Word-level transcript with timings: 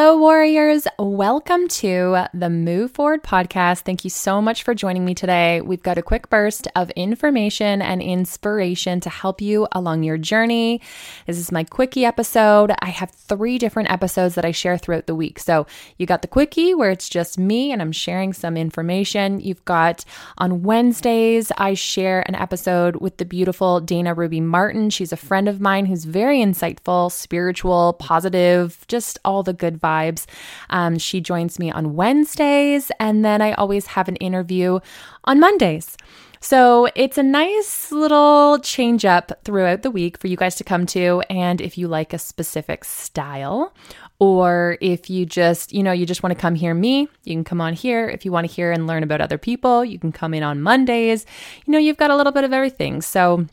Hello, 0.00 0.16
warriors. 0.16 0.86
Welcome 0.96 1.66
to 1.66 2.26
the 2.32 2.48
Move 2.48 2.92
Forward 2.92 3.24
podcast. 3.24 3.80
Thank 3.80 4.04
you 4.04 4.10
so 4.10 4.40
much 4.40 4.62
for 4.62 4.72
joining 4.72 5.04
me 5.04 5.12
today. 5.12 5.60
We've 5.60 5.82
got 5.82 5.98
a 5.98 6.02
quick 6.02 6.30
burst 6.30 6.68
of 6.76 6.90
information 6.90 7.82
and 7.82 8.00
inspiration 8.00 9.00
to 9.00 9.10
help 9.10 9.40
you 9.40 9.66
along 9.72 10.04
your 10.04 10.16
journey. 10.16 10.82
This 11.26 11.36
is 11.36 11.50
my 11.50 11.64
quickie 11.64 12.04
episode. 12.04 12.72
I 12.78 12.90
have 12.90 13.10
three 13.10 13.58
different 13.58 13.90
episodes 13.90 14.36
that 14.36 14.44
I 14.44 14.52
share 14.52 14.78
throughout 14.78 15.08
the 15.08 15.16
week. 15.16 15.40
So, 15.40 15.66
you 15.96 16.06
got 16.06 16.22
the 16.22 16.28
quickie 16.28 16.74
where 16.74 16.92
it's 16.92 17.08
just 17.08 17.36
me 17.36 17.72
and 17.72 17.82
I'm 17.82 17.90
sharing 17.90 18.32
some 18.32 18.56
information. 18.56 19.40
You've 19.40 19.64
got 19.64 20.04
on 20.38 20.62
Wednesdays, 20.62 21.50
I 21.58 21.74
share 21.74 22.22
an 22.28 22.36
episode 22.36 22.94
with 23.00 23.16
the 23.16 23.24
beautiful 23.24 23.80
Dana 23.80 24.14
Ruby 24.14 24.40
Martin. 24.40 24.90
She's 24.90 25.12
a 25.12 25.16
friend 25.16 25.48
of 25.48 25.60
mine 25.60 25.86
who's 25.86 26.04
very 26.04 26.38
insightful, 26.38 27.10
spiritual, 27.10 27.94
positive, 27.94 28.84
just 28.86 29.18
all 29.24 29.42
the 29.42 29.52
good 29.52 29.80
vibes. 29.80 29.87
Um, 30.70 30.98
she 30.98 31.20
joins 31.20 31.58
me 31.58 31.70
on 31.70 31.94
Wednesdays, 31.94 32.90
and 33.00 33.24
then 33.24 33.42
I 33.42 33.52
always 33.52 33.86
have 33.86 34.08
an 34.08 34.16
interview 34.16 34.80
on 35.24 35.40
Mondays. 35.40 35.96
So 36.40 36.88
it's 36.94 37.18
a 37.18 37.22
nice 37.22 37.90
little 37.90 38.58
change 38.60 39.04
up 39.04 39.32
throughout 39.44 39.82
the 39.82 39.90
week 39.90 40.18
for 40.18 40.28
you 40.28 40.36
guys 40.36 40.54
to 40.56 40.64
come 40.64 40.86
to. 40.86 41.22
And 41.28 41.60
if 41.60 41.76
you 41.76 41.88
like 41.88 42.12
a 42.12 42.18
specific 42.18 42.84
style, 42.84 43.74
or 44.20 44.78
if 44.80 45.08
you 45.10 45.26
just, 45.26 45.72
you 45.72 45.82
know, 45.82 45.92
you 45.92 46.06
just 46.06 46.22
want 46.22 46.34
to 46.34 46.40
come 46.40 46.54
hear 46.54 46.74
me, 46.74 47.08
you 47.24 47.34
can 47.34 47.44
come 47.44 47.60
on 47.60 47.72
here. 47.72 48.08
If 48.08 48.24
you 48.24 48.32
want 48.32 48.48
to 48.48 48.52
hear 48.52 48.72
and 48.72 48.86
learn 48.86 49.02
about 49.02 49.20
other 49.20 49.38
people, 49.38 49.84
you 49.84 49.98
can 49.98 50.12
come 50.12 50.34
in 50.34 50.42
on 50.42 50.60
Mondays. 50.60 51.24
You 51.66 51.72
know, 51.72 51.78
you've 51.78 51.96
got 51.96 52.10
a 52.10 52.16
little 52.16 52.32
bit 52.32 52.44
of 52.44 52.52
everything. 52.52 53.00
So 53.00 53.46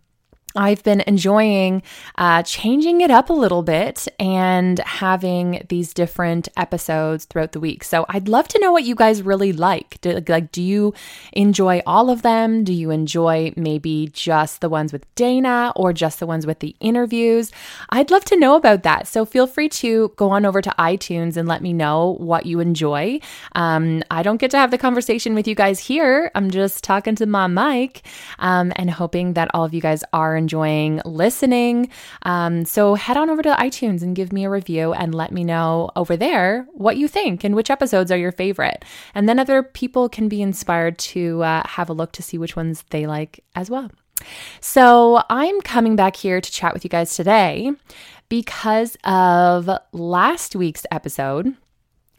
I've 0.56 0.84
been 0.84 1.02
enjoying 1.08 1.84
uh, 2.18 2.44
changing 2.44 3.02
it 3.02 3.12
up 3.12 3.30
a 3.30 3.34
little 3.34 3.64
bit 3.64 4.08
and 4.20 4.80
having 4.80 5.66
these 5.70 5.94
different 5.94 6.48
episodes 6.58 7.26
throughout 7.26 7.52
the 7.52 7.60
week. 7.60 7.84
So 7.84 8.06
I'd 8.10 8.28
love 8.28 8.48
to 8.50 8.60
know 8.60 8.72
what 8.72 8.84
you 8.84 8.96
guys 8.96 9.22
really 9.22 9.52
like. 9.52 10.00
Do, 10.02 10.22
like, 10.28 10.52
do 10.52 10.62
you 10.62 10.94
enjoy 11.34 11.82
all 11.86 12.10
of 12.10 12.22
them? 12.22 12.64
Do 12.64 12.74
you 12.74 12.92
enjoy 12.92 13.54
maybe 13.56 14.10
just 14.14 14.62
the 14.62 14.70
ones 14.70 14.94
with 14.94 15.14
Dana 15.16 15.74
or 15.76 15.94
just 15.94 16.20
the 16.20 16.28
ones 16.28 16.46
with 16.46 16.60
the 16.60 16.76
interviews? 16.80 17.52
I'd 17.90 18.12
love 18.12 18.26
to 18.26 18.38
know 18.38 18.56
about 18.56 18.84
that. 18.84 19.08
So 19.08 19.26
feel 19.26 19.48
free 19.48 19.70
to 19.70 20.14
go 20.16 20.30
on 20.30 20.46
over 20.46 20.62
to 20.62 20.74
iTunes 20.80 21.38
and 21.38 21.48
let 21.48 21.62
me 21.62 21.74
know 21.74 22.16
what 22.20 22.46
you 22.46 22.60
enjoy. 22.60 23.20
Um, 23.54 24.04
I 24.10 24.24
don't 24.24 24.38
get 24.38 24.52
to 24.52 24.58
have 24.58 24.72
the 24.72 24.78
conversation 24.78 25.36
with 25.36 25.48
you 25.48 25.56
guys 25.56 25.80
here. 25.80 26.32
I'm 26.36 26.50
just 26.50 26.84
talking 26.84 27.16
to 27.16 27.26
my 27.26 27.48
mic 27.48 28.06
um, 28.40 28.72
and 28.76 28.90
hoping 28.90 29.34
that 29.34 29.50
all 29.54 29.66
of 29.66 29.74
you 29.74 29.82
guys 29.82 30.04
are 30.14 30.36
enjoying 30.46 31.02
listening. 31.06 31.90
Um, 32.22 32.66
so 32.66 32.94
head 32.94 33.18
on 33.18 33.32
over 33.32 33.42
to 33.42 33.56
iTunes 33.56 34.04
and 34.04 34.16
give 34.16 34.32
me 34.32 34.46
a 34.46 34.50
review 34.50 34.94
and 34.94 35.16
let 35.16 35.32
me 35.32 35.44
know 35.44 35.90
over 35.96 36.16
there 36.16 36.68
what 36.74 36.98
you 36.98 37.08
think 37.08 37.44
and 37.44 37.56
which 37.56 37.72
episodes 37.72 38.12
are 38.12 38.18
your 38.18 38.32
favorite. 38.32 38.86
And 39.16 39.28
then 39.28 39.40
other 39.40 39.64
people 39.64 40.08
can 40.08 40.30
be 40.30 40.44
inspired 40.44 41.00
to 41.14 41.42
uh, 41.42 41.64
have 41.66 41.90
a 41.90 41.94
look 41.94 42.12
to 42.12 42.22
see 42.22 42.38
which 42.38 42.56
ones 42.56 42.84
they 42.92 43.08
like 43.08 43.44
as 43.56 43.72
well. 43.72 43.90
So 44.62 45.24
I'm 45.32 45.62
coming 45.62 45.96
back 45.96 46.16
here 46.16 46.40
to 46.40 46.52
chat 46.52 46.76
with 46.76 46.84
you 46.84 46.90
guys 46.92 47.16
today 47.16 47.72
because 48.30 48.98
of 49.04 49.68
last 49.92 50.56
week's 50.56 50.86
episode. 50.92 51.56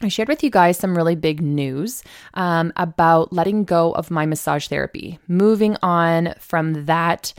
I 0.02 0.08
shared 0.08 0.28
with 0.28 0.44
you 0.44 0.50
guys 0.50 0.77
some 0.77 0.97
really 0.97 1.16
big 1.16 1.41
news 1.41 2.02
um, 2.34 2.70
about 2.77 3.32
letting 3.32 3.64
go 3.64 3.92
of 3.92 4.10
my 4.10 4.27
massage 4.27 4.69
therapy, 4.69 5.19
moving 5.27 5.77
on 5.82 6.34
from 6.38 6.84
that 6.84 7.32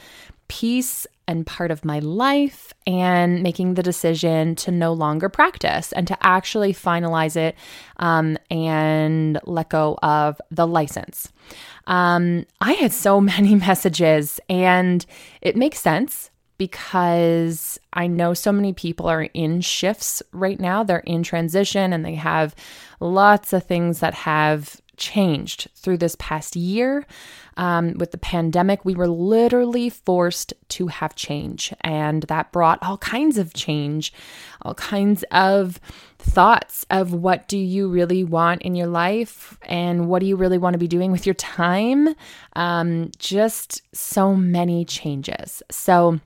piece 0.48 1.08
and 1.28 1.46
part 1.46 1.72
of 1.72 1.84
my 1.84 2.00
life 2.00 2.74
and 2.86 3.44
making 3.44 3.74
the 3.74 3.84
decision 3.84 4.56
to 4.56 4.72
no 4.72 4.94
longer 4.94 5.28
practice 5.28 5.92
and 5.92 6.08
to 6.08 6.18
actually 6.26 6.74
finalize 6.74 7.36
it 7.36 7.56
um, 7.98 8.38
and 8.50 9.40
let 9.44 9.70
go 9.70 9.98
of 10.02 10.40
the 10.50 10.66
license. 10.66 11.32
Um, 11.86 12.46
I 12.62 12.74
had 12.74 12.94
so 12.94 13.20
many 13.34 13.56
messages, 13.56 14.40
and 14.50 15.06
it 15.42 15.56
makes 15.56 15.80
sense 15.80 16.32
because 16.58 17.80
I 17.94 18.08
know 18.08 18.34
so 18.34 18.52
many 18.52 18.74
people 18.74 19.08
are 19.08 19.24
in 19.24 19.62
shifts 19.62 20.24
right 20.32 20.60
now. 20.60 20.84
They're 20.84 21.00
in 21.00 21.24
transition 21.24 21.94
and 21.94 22.04
they 22.04 22.16
have 22.16 22.56
lots 23.00 23.54
of 23.54 23.64
things 23.64 24.00
that 24.00 24.14
have 24.16 24.82
changed 24.98 25.70
through 25.76 25.98
this 25.98 26.16
past 26.20 26.56
year. 26.56 27.06
Um, 27.56 27.94
with 27.94 28.12
the 28.12 28.18
pandemic, 28.18 28.86
we 28.86 28.94
were 28.94 29.08
literally 29.08 29.90
forced 29.90 30.54
to 30.70 30.88
have 30.88 31.16
change, 31.16 31.74
and 31.82 32.24
that 32.24 32.52
brought 32.52 32.78
all 32.84 32.98
kinds 33.00 33.38
of 33.38 33.54
change, 33.54 34.14
all 34.62 34.76
kinds 34.76 35.24
of 35.32 35.80
thoughts 36.20 36.86
of 36.90 37.14
what 37.14 37.48
do 37.48 37.58
you 37.58 37.88
really 37.90 38.24
want 38.24 38.62
in 38.62 38.76
your 38.76 38.88
life 38.88 39.58
and 39.64 40.08
what 40.08 40.20
do 40.20 40.26
you 40.26 40.36
really 40.36 40.58
want 40.58 40.74
to 40.74 40.80
be 40.80 40.88
doing 40.88 41.12
with 41.12 41.26
your 41.26 41.36
time. 41.36 42.16
Um, 42.54 43.12
just 43.18 43.82
so 43.96 44.36
many 44.36 44.86
changes. 44.86 45.64
So, 45.72 46.20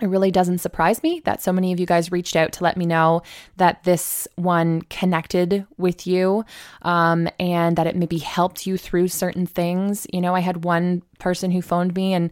it 0.00 0.06
really 0.06 0.30
doesn't 0.30 0.58
surprise 0.58 1.02
me 1.02 1.20
that 1.24 1.42
so 1.42 1.52
many 1.52 1.72
of 1.72 1.80
you 1.80 1.86
guys 1.86 2.12
reached 2.12 2.36
out 2.36 2.52
to 2.52 2.64
let 2.64 2.76
me 2.76 2.86
know 2.86 3.22
that 3.56 3.82
this 3.84 4.28
one 4.36 4.82
connected 4.82 5.66
with 5.76 6.06
you 6.06 6.44
um, 6.82 7.28
and 7.40 7.76
that 7.76 7.86
it 7.86 7.96
maybe 7.96 8.18
helped 8.18 8.66
you 8.66 8.78
through 8.78 9.08
certain 9.08 9.46
things. 9.46 10.06
You 10.12 10.20
know, 10.20 10.34
I 10.34 10.40
had 10.40 10.64
one 10.64 11.02
person 11.18 11.50
who 11.50 11.62
phoned 11.62 11.94
me 11.94 12.14
and 12.14 12.30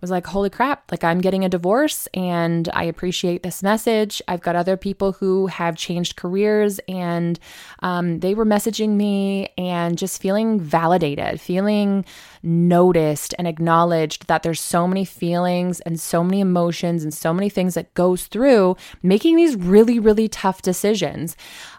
was 0.00 0.10
like, 0.10 0.26
holy 0.26 0.50
crap, 0.50 0.90
like 0.92 1.02
I'm 1.02 1.20
getting 1.20 1.44
a 1.44 1.48
divorce 1.48 2.06
and 2.14 2.68
I 2.72 2.84
appreciate 2.84 3.42
this 3.42 3.62
message. 3.62 4.22
I've 4.28 4.42
got 4.42 4.54
other 4.54 4.76
people 4.76 5.12
who 5.12 5.48
have 5.48 5.76
changed 5.76 6.14
careers 6.16 6.78
and 6.88 7.38
um, 7.80 8.20
they 8.20 8.34
were 8.34 8.46
messaging 8.46 8.90
me 8.90 9.48
and 9.58 9.98
just 9.98 10.22
feeling 10.22 10.60
validated, 10.60 11.40
feeling 11.40 12.04
noticed 12.44 13.34
and 13.38 13.48
acknowledged 13.48 14.28
that 14.28 14.44
there's 14.44 14.60
so 14.60 14.86
many 14.86 15.04
feelings 15.04 15.80
and 15.80 15.98
so 15.98 16.22
many 16.22 16.40
emotions 16.40 17.02
and 17.02 17.12
so 17.12 17.34
many 17.34 17.48
things 17.48 17.74
that 17.74 17.92
goes 17.94 18.26
through 18.26 18.76
making 19.02 19.34
these 19.34 19.56
really, 19.56 19.98
really 19.98 20.28
tough 20.28 20.62
decisions. 20.62 21.36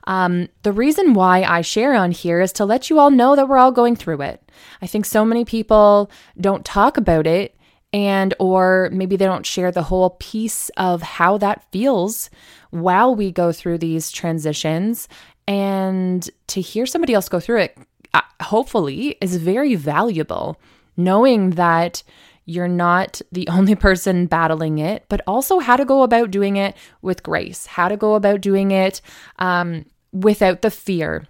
Um, 0.07 0.49
the 0.63 0.73
reason 0.73 1.13
why 1.13 1.43
I 1.43 1.61
share 1.61 1.93
on 1.93 2.11
here 2.11 2.41
is 2.41 2.51
to 2.53 2.65
let 2.65 2.89
you 2.89 2.99
all 2.99 3.11
know 3.11 3.35
that 3.37 3.47
we're 3.47 3.57
all 3.57 3.71
going 3.71 3.95
through 3.95 4.21
it. 4.23 4.43
I 4.81 4.87
think 4.87 5.05
so 5.05 5.25
many 5.25 5.45
people 5.45 6.09
don't 6.39 6.65
talk 6.65 6.97
about 6.97 7.27
it 7.27 7.55
and 7.91 8.33
or 8.39 8.89
maybe 8.91 9.15
they 9.15 9.25
don't 9.25 9.45
share 9.45 9.71
the 9.71 9.83
whole 9.83 10.11
piece 10.19 10.69
of 10.77 11.01
how 11.01 11.37
that 11.39 11.71
feels 11.71 12.29
while 12.69 13.15
we 13.15 13.31
go 13.31 13.51
through 13.51 13.79
these 13.79 14.11
transitions. 14.11 15.07
And 15.47 16.29
to 16.47 16.61
hear 16.61 16.85
somebody 16.85 17.13
else 17.13 17.29
go 17.29 17.39
through 17.39 17.61
it 17.61 17.77
uh, 18.13 18.21
hopefully 18.41 19.17
is 19.21 19.37
very 19.37 19.75
valuable 19.75 20.59
knowing 20.95 21.51
that 21.51 22.03
you're 22.45 22.67
not 22.67 23.21
the 23.31 23.47
only 23.49 23.75
person 23.75 24.27
battling 24.27 24.77
it 24.79 25.05
but 25.09 25.21
also 25.25 25.59
how 25.59 25.75
to 25.75 25.85
go 25.85 26.03
about 26.03 26.29
doing 26.29 26.55
it 26.55 26.75
with 27.01 27.23
grace 27.23 27.65
how 27.65 27.87
to 27.87 27.97
go 27.97 28.15
about 28.15 28.41
doing 28.41 28.71
it 28.71 29.01
um, 29.39 29.85
without 30.11 30.61
the 30.61 30.71
fear. 30.71 31.27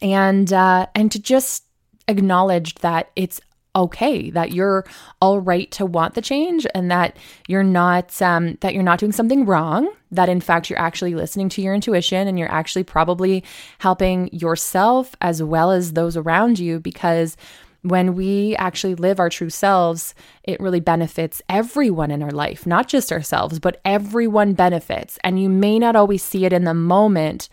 And 0.00 0.52
uh, 0.52 0.86
and 0.94 1.10
to 1.12 1.20
just 1.20 1.64
acknowledge 2.08 2.74
that 2.76 3.10
it's 3.16 3.40
okay 3.76 4.30
that 4.30 4.52
you're 4.52 4.84
all 5.20 5.40
right 5.40 5.70
to 5.70 5.86
want 5.86 6.14
the 6.14 6.22
change 6.22 6.66
and 6.74 6.90
that 6.90 7.16
you're 7.46 7.62
not 7.62 8.20
um, 8.22 8.56
that 8.60 8.74
you're 8.74 8.82
not 8.82 8.98
doing 8.98 9.12
something 9.12 9.44
wrong 9.44 9.88
that 10.10 10.28
in 10.28 10.40
fact 10.40 10.68
you're 10.68 10.78
actually 10.78 11.14
listening 11.14 11.48
to 11.48 11.62
your 11.62 11.74
intuition 11.74 12.26
and 12.26 12.38
you're 12.38 12.50
actually 12.50 12.82
probably 12.82 13.44
helping 13.78 14.28
yourself 14.32 15.14
as 15.20 15.42
well 15.42 15.70
as 15.70 15.92
those 15.92 16.16
around 16.16 16.58
you 16.58 16.80
because 16.80 17.36
when 17.82 18.14
we 18.14 18.56
actually 18.56 18.96
live 18.96 19.20
our 19.20 19.30
true 19.30 19.50
selves, 19.50 20.14
it 20.42 20.58
really 20.58 20.80
benefits 20.80 21.40
everyone 21.48 22.10
in 22.10 22.22
our 22.22 22.32
life, 22.32 22.66
not 22.66 22.88
just 22.88 23.12
ourselves, 23.12 23.60
but 23.60 23.80
everyone 23.84 24.52
benefits. 24.52 25.18
And 25.22 25.40
you 25.40 25.48
may 25.48 25.78
not 25.78 25.94
always 25.94 26.22
see 26.22 26.44
it 26.44 26.52
in 26.52 26.64
the 26.64 26.74
moment, 26.74 27.48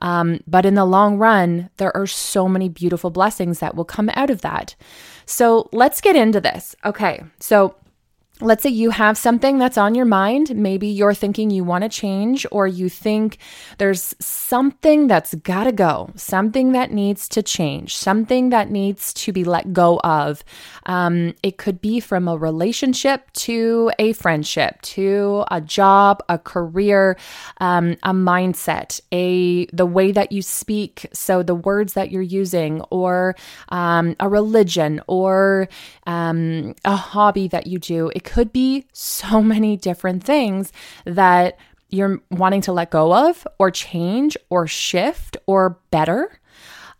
um, 0.00 0.40
but 0.46 0.64
in 0.64 0.74
the 0.74 0.84
long 0.84 1.18
run, 1.18 1.70
there 1.76 1.96
are 1.96 2.06
so 2.06 2.48
many 2.48 2.68
beautiful 2.68 3.10
blessings 3.10 3.58
that 3.58 3.74
will 3.74 3.84
come 3.84 4.10
out 4.14 4.30
of 4.30 4.40
that. 4.42 4.74
So 5.26 5.68
let's 5.72 6.00
get 6.00 6.16
into 6.16 6.40
this. 6.40 6.74
Okay. 6.84 7.22
So 7.40 7.74
let's 8.40 8.62
say 8.62 8.70
you 8.70 8.90
have 8.90 9.18
something 9.18 9.58
that's 9.58 9.76
on 9.76 9.94
your 9.94 10.04
mind. 10.04 10.54
Maybe 10.54 10.86
you're 10.86 11.14
thinking 11.14 11.50
you 11.50 11.64
want 11.64 11.82
to 11.82 11.88
change, 11.88 12.46
or 12.52 12.66
you 12.66 12.88
think 12.88 13.38
there's 13.78 14.14
something 14.20 15.08
that's 15.08 15.34
got 15.34 15.64
to 15.64 15.72
go, 15.72 16.10
something 16.14 16.72
that 16.72 16.92
needs 16.92 17.28
to 17.30 17.42
change, 17.42 17.96
something 17.96 18.50
that 18.50 18.70
needs 18.70 19.12
to 19.14 19.32
be 19.32 19.44
let 19.44 19.72
go 19.72 19.98
of. 20.04 20.44
Um, 20.88 21.34
it 21.42 21.58
could 21.58 21.80
be 21.80 22.00
from 22.00 22.26
a 22.26 22.36
relationship 22.36 23.30
to 23.34 23.92
a 23.98 24.14
friendship, 24.14 24.80
to 24.82 25.44
a 25.50 25.60
job, 25.60 26.22
a 26.28 26.38
career, 26.38 27.16
um, 27.58 27.92
a 28.02 28.12
mindset, 28.12 29.00
a 29.12 29.66
the 29.66 29.86
way 29.86 30.10
that 30.12 30.32
you 30.32 30.42
speak. 30.42 31.06
So 31.12 31.42
the 31.42 31.54
words 31.54 31.92
that 31.92 32.10
you're 32.10 32.22
using, 32.22 32.80
or 32.90 33.36
um, 33.68 34.16
a 34.18 34.28
religion, 34.28 35.00
or 35.06 35.68
um, 36.06 36.74
a 36.84 36.96
hobby 36.96 37.48
that 37.48 37.66
you 37.66 37.78
do. 37.78 38.10
It 38.16 38.24
could 38.24 38.52
be 38.52 38.86
so 38.92 39.42
many 39.54 39.76
different 39.76 40.24
things 40.24 40.72
that 41.04 41.58
you're 41.90 42.20
wanting 42.30 42.60
to 42.62 42.72
let 42.72 42.90
go 42.90 43.14
of 43.14 43.46
or 43.58 43.70
change 43.70 44.36
or 44.50 44.66
shift 44.66 45.36
or 45.46 45.78
better. 45.90 46.38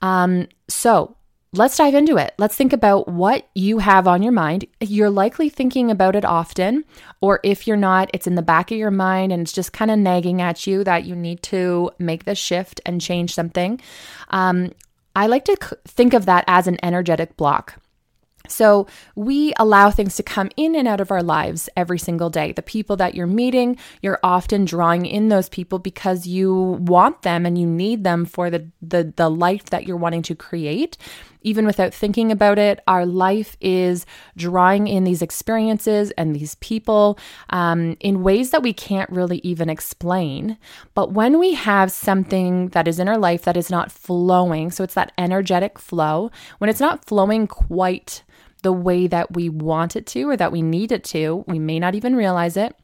Um, 0.01 0.49
so 0.69 1.17
let's 1.53 1.77
dive 1.77 1.95
into 1.95 2.17
it. 2.17 2.35
Let's 2.39 2.57
think 2.57 2.73
about 2.73 3.09
what 3.09 3.49
you 3.55 3.79
have 3.79 4.07
on 4.07 4.23
your 4.23 4.33
mind. 4.33 4.67
You're 4.81 5.11
likely 5.11 5.49
thinking 5.49 5.91
about 5.91 6.15
it 6.15 6.25
often, 6.25 6.85
or 7.21 7.41
if 7.43 7.67
you're 7.67 7.77
not, 7.77 8.11
it's 8.13 8.27
in 8.27 8.35
the 8.35 8.43
back 8.43 8.71
of 8.71 8.77
your 8.77 8.91
mind 8.91 9.33
and 9.33 9.43
it's 9.43 9.53
just 9.53 9.73
kind 9.73 9.91
of 9.91 9.99
nagging 9.99 10.43
at 10.43 10.67
you 10.67 10.85
that 10.85 11.05
you 11.05 11.17
need 11.17 11.43
to 11.45 11.91
make 11.99 12.25
the 12.25 12.35
shift 12.35 12.81
and 12.85 13.01
change 13.01 13.35
something. 13.35 13.81
Um, 14.29 14.73
I 15.17 15.27
like 15.27 15.47
to 15.47 15.57
think 15.87 16.15
of 16.15 16.27
that 16.27 16.45
as 16.47 16.67
an 16.67 16.79
energetic 16.83 17.37
block. 17.37 17.81
So, 18.47 18.87
we 19.15 19.53
allow 19.59 19.91
things 19.91 20.17
to 20.17 20.23
come 20.23 20.49
in 20.57 20.75
and 20.75 20.89
out 20.89 21.01
of 21.01 21.11
our 21.11 21.23
lives 21.23 21.69
every 21.77 21.99
single 21.99 22.31
day. 22.31 22.53
The 22.53 22.63
people 22.63 22.97
that 22.97 23.15
you're 23.15 23.27
meeting, 23.27 23.77
you're 24.01 24.21
often 24.23 24.65
drawing 24.65 25.07
in 25.07 25.29
those 25.29 25.49
people 25.49 25.79
because 25.79 26.27
you 26.27 26.79
want 26.81 27.23
them 27.23 27.45
and 27.45 27.59
you 27.59 27.67
need 27.67 28.05
them 28.05 28.25
for 28.25 28.49
the, 28.49 28.69
the, 28.81 29.13
the 29.17 29.29
life 29.29 29.67
that 29.67 29.87
you're 29.87 29.97
wanting 29.97 30.23
to 30.23 30.35
create. 30.35 30.97
Even 31.43 31.67
without 31.67 31.95
thinking 31.95 32.33
about 32.33 32.59
it, 32.59 32.81
our 32.87 33.07
life 33.07 33.57
is 33.61 34.07
drawing 34.37 34.87
in 34.87 35.05
these 35.05 35.23
experiences 35.23 36.11
and 36.13 36.35
these 36.35 36.55
people 36.57 37.19
um, 37.51 37.97
in 38.01 38.23
ways 38.23 38.51
that 38.51 38.63
we 38.63 38.73
can't 38.73 39.11
really 39.11 39.39
even 39.39 39.71
explain. 39.71 40.59
But 40.95 41.13
when 41.13 41.39
we 41.39 41.55
have 41.55 41.93
something 41.93 42.69
that 42.69 42.89
is 42.89 42.99
in 42.99 43.09
our 43.09 43.19
life 43.19 43.43
that 43.43 43.57
is 43.57 43.71
not 43.71 43.93
flowing, 43.93 44.71
so 44.71 44.85
it's 44.85 44.95
that 44.95 45.13
energetic 45.19 45.79
flow, 45.79 46.31
when 46.59 46.71
it's 46.71 46.81
not 46.81 47.05
flowing 47.05 47.47
quite 47.47 48.23
the 48.63 48.73
way 48.73 49.07
that 49.07 49.35
we 49.35 49.49
want 49.49 49.97
it 49.97 50.07
to 50.07 50.29
or 50.29 50.37
that 50.37 50.53
we 50.53 50.63
need 50.63 50.93
it 50.93 51.05
to. 51.05 51.45
We 51.47 51.59
may 51.59 51.79
not 51.79 51.95
even 51.95 52.17
realize 52.17 52.57
it, 52.57 52.75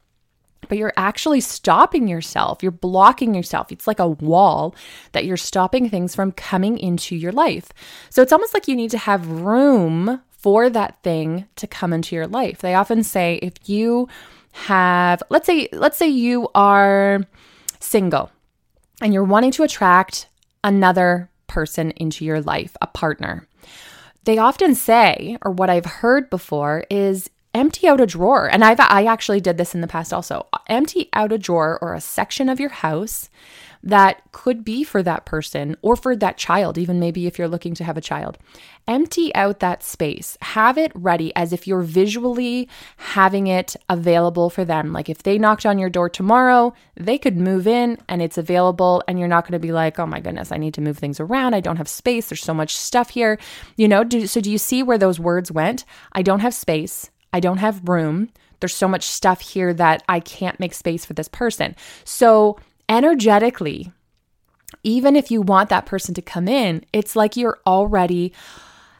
but 0.67 0.77
you're 0.77 0.93
actually 0.97 1.41
stopping 1.41 2.07
yourself. 2.07 2.61
You're 2.61 2.71
blocking 2.71 3.33
yourself. 3.33 3.71
It's 3.71 3.87
like 3.87 3.99
a 3.99 4.07
wall 4.07 4.75
that 5.11 5.25
you're 5.25 5.37
stopping 5.37 5.89
things 5.89 6.15
from 6.15 6.31
coming 6.31 6.77
into 6.77 7.15
your 7.15 7.31
life. 7.31 7.69
So 8.09 8.21
it's 8.21 8.33
almost 8.33 8.53
like 8.53 8.67
you 8.67 8.75
need 8.75 8.91
to 8.91 8.97
have 8.97 9.27
room 9.27 10.21
for 10.29 10.69
that 10.69 11.01
thing 11.01 11.47
to 11.55 11.67
come 11.67 11.91
into 11.91 12.15
your 12.15 12.27
life. 12.27 12.59
They 12.59 12.75
often 12.75 13.03
say 13.03 13.39
if 13.41 13.53
you 13.67 14.07
have 14.51 15.21
let's 15.29 15.45
say 15.47 15.67
let's 15.73 15.97
say 15.97 16.07
you 16.07 16.47
are 16.55 17.23
single 17.79 18.31
and 19.01 19.13
you're 19.13 19.23
wanting 19.23 19.51
to 19.51 19.63
attract 19.63 20.27
another 20.63 21.29
person 21.47 21.91
into 21.91 22.25
your 22.25 22.41
life, 22.41 22.75
a 22.81 22.87
partner. 22.87 23.47
They 24.23 24.37
often 24.39 24.73
say, 24.73 25.37
or 25.43 25.51
what 25.51 25.69
I've 25.69 25.85
heard 25.85 26.29
before, 26.29 26.85
is 26.89 27.29
empty 27.55 27.87
out 27.87 28.01
a 28.01 28.05
drawer. 28.05 28.47
And 28.47 28.63
I've 28.63 28.79
I 28.79 29.05
actually 29.05 29.41
did 29.41 29.57
this 29.57 29.73
in 29.73 29.81
the 29.81 29.87
past 29.87 30.13
also. 30.13 30.45
Empty 30.67 31.09
out 31.13 31.31
a 31.31 31.37
drawer 31.39 31.79
or 31.81 31.95
a 31.95 32.01
section 32.01 32.49
of 32.49 32.59
your 32.59 32.69
house 32.69 33.29
that 33.81 34.19
could 34.31 34.65
be 34.65 34.83
for 34.83 35.03
that 35.03 35.25
person 35.25 35.77
or 35.83 35.95
for 35.95 36.15
that 36.15 36.37
child, 36.37 36.75
even 36.77 36.99
maybe 36.99 37.27
if 37.27 37.37
you're 37.37 37.47
looking 37.47 37.75
to 37.75 37.83
have 37.83 37.97
a 37.97 38.01
child. 38.01 38.37
Empty 38.87 39.33
out 39.35 39.59
that 39.59 39.83
space. 39.83 40.37
Have 40.41 40.77
it 40.79 40.91
ready 40.95 41.31
as 41.35 41.53
if 41.53 41.67
you're 41.67 41.83
visually 41.83 42.67
having 42.97 43.45
it 43.45 43.75
available 43.87 44.49
for 44.49 44.65
them. 44.65 44.91
Like 44.91 45.07
if 45.07 45.21
they 45.21 45.37
knocked 45.37 45.67
on 45.67 45.77
your 45.77 45.91
door 45.91 46.09
tomorrow, 46.09 46.73
they 46.95 47.19
could 47.19 47.37
move 47.37 47.67
in 47.67 47.99
and 48.09 48.23
it's 48.23 48.39
available, 48.39 49.03
and 49.07 49.19
you're 49.19 49.27
not 49.27 49.43
going 49.43 49.53
to 49.53 49.65
be 49.65 49.71
like, 49.71 49.99
oh 49.99 50.07
my 50.07 50.19
goodness, 50.19 50.51
I 50.51 50.57
need 50.57 50.73
to 50.73 50.81
move 50.81 50.97
things 50.97 51.19
around. 51.19 51.53
I 51.53 51.61
don't 51.61 51.77
have 51.77 51.87
space. 51.87 52.27
There's 52.27 52.43
so 52.43 52.55
much 52.55 52.75
stuff 52.75 53.11
here. 53.11 53.37
You 53.77 53.87
know, 53.87 54.03
do, 54.03 54.25
so 54.25 54.41
do 54.41 54.51
you 54.51 54.57
see 54.57 54.81
where 54.81 54.97
those 54.97 55.19
words 55.19 55.51
went? 55.51 55.85
I 56.11 56.23
don't 56.23 56.39
have 56.39 56.55
space. 56.55 57.11
I 57.35 57.41
don't 57.41 57.57
have 57.57 57.89
room. 57.89 58.29
There's 58.61 58.73
so 58.73 58.87
much 58.87 59.03
stuff 59.03 59.41
here 59.41 59.73
that 59.73 60.03
I 60.07 60.21
can't 60.21 60.57
make 60.57 60.73
space 60.73 61.03
for 61.03 61.13
this 61.13 61.27
person. 61.27 61.75
So, 62.05 62.57
energetically, 62.87 63.91
even 64.83 65.17
if 65.17 65.29
you 65.29 65.41
want 65.41 65.67
that 65.67 65.85
person 65.85 66.15
to 66.15 66.21
come 66.21 66.47
in, 66.47 66.85
it's 66.93 67.13
like 67.13 67.35
you're 67.35 67.59
already 67.67 68.31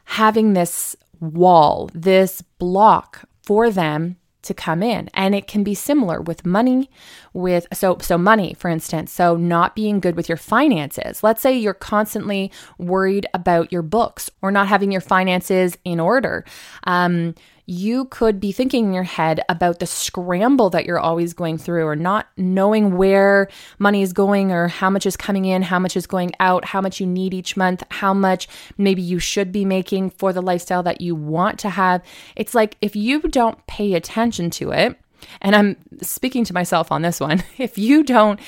having 0.04 0.52
this 0.52 0.96
wall, 1.18 1.88
this 1.94 2.42
block 2.58 3.26
for 3.42 3.70
them 3.70 4.16
to 4.42 4.52
come 4.52 4.82
in 4.82 5.08
and 5.14 5.34
it 5.34 5.46
can 5.46 5.64
be 5.64 5.74
similar 5.74 6.20
with 6.20 6.46
money 6.46 6.88
with 7.32 7.66
so 7.72 7.98
so 8.00 8.16
money 8.16 8.54
for 8.54 8.68
instance 8.68 9.10
so 9.10 9.36
not 9.36 9.74
being 9.74 9.98
good 9.98 10.14
with 10.14 10.28
your 10.28 10.36
finances 10.36 11.24
let's 11.24 11.42
say 11.42 11.52
you're 11.52 11.74
constantly 11.74 12.52
worried 12.78 13.26
about 13.34 13.72
your 13.72 13.82
books 13.82 14.30
or 14.42 14.52
not 14.52 14.68
having 14.68 14.92
your 14.92 15.00
finances 15.00 15.76
in 15.84 15.98
order 15.98 16.44
um, 16.84 17.34
you 17.66 18.04
could 18.06 18.38
be 18.38 18.52
thinking 18.52 18.86
in 18.86 18.92
your 18.92 19.02
head 19.02 19.40
about 19.48 19.80
the 19.80 19.86
scramble 19.86 20.70
that 20.70 20.86
you're 20.86 21.00
always 21.00 21.34
going 21.34 21.58
through 21.58 21.84
or 21.84 21.96
not 21.96 22.28
knowing 22.36 22.96
where 22.96 23.48
money 23.80 24.02
is 24.02 24.12
going 24.12 24.52
or 24.52 24.68
how 24.68 24.88
much 24.88 25.04
is 25.04 25.16
coming 25.16 25.44
in, 25.44 25.62
how 25.62 25.80
much 25.80 25.96
is 25.96 26.06
going 26.06 26.32
out, 26.38 26.64
how 26.64 26.80
much 26.80 27.00
you 27.00 27.06
need 27.06 27.34
each 27.34 27.56
month, 27.56 27.82
how 27.90 28.14
much 28.14 28.46
maybe 28.78 29.02
you 29.02 29.18
should 29.18 29.50
be 29.50 29.64
making 29.64 30.10
for 30.10 30.32
the 30.32 30.40
lifestyle 30.40 30.84
that 30.84 31.00
you 31.00 31.16
want 31.16 31.58
to 31.58 31.70
have. 31.70 32.02
It's 32.36 32.54
like 32.54 32.76
if 32.80 32.94
you 32.94 33.20
don't 33.22 33.66
pay 33.66 33.94
attention 33.94 34.50
to 34.50 34.70
it, 34.70 34.96
and 35.40 35.56
I'm 35.56 35.76
speaking 36.02 36.44
to 36.44 36.54
myself 36.54 36.92
on 36.92 37.02
this 37.02 37.18
one, 37.18 37.42
if 37.58 37.76
you 37.76 38.04
don't 38.04 38.38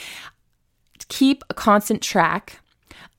keep 1.09 1.43
a 1.51 1.55
constant 1.55 2.03
track 2.03 2.61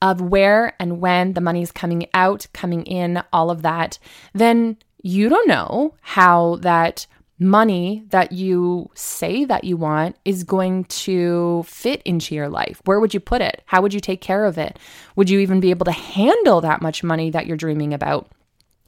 of 0.01 0.22
where 0.22 0.75
and 0.80 1.01
when 1.01 1.34
the 1.34 1.42
money 1.42 1.62
is 1.62 1.74
coming 1.74 2.07
out, 2.13 2.48
coming 2.54 2.84
in, 2.84 3.22
all 3.34 3.51
of 3.51 3.63
that, 3.63 4.00
then 4.34 4.78
you 5.01 5.30
don't 5.30 5.48
know 5.48 5.96
how 6.01 6.57
that 6.57 7.07
money 7.40 8.04
that 8.10 8.34
you 8.34 8.90
say 8.94 9.46
that 9.46 9.63
you 9.63 9.78
want 9.78 10.18
is 10.25 10.44
going 10.44 10.84
to 10.86 11.63
fit 11.66 12.01
into 12.04 12.36
your 12.36 12.50
life. 12.50 12.81
Where 12.84 13.00
would 13.00 13.13
you 13.13 13.22
put 13.22 13.42
it? 13.42 13.63
How 13.66 13.81
would 13.81 13.94
you 13.94 14.01
take 14.01 14.19
care 14.19 14.46
of 14.46 14.57
it? 14.57 14.78
Would 15.16 15.30
you 15.30 15.40
even 15.40 15.62
be 15.62 15.69
able 15.69 15.86
to 15.86 15.92
handle 15.92 16.60
that 16.62 16.81
much 16.81 17.01
money 17.01 17.30
that 17.31 17.48
you're 17.48 17.56
dreaming 17.56 17.94
about? 17.94 18.30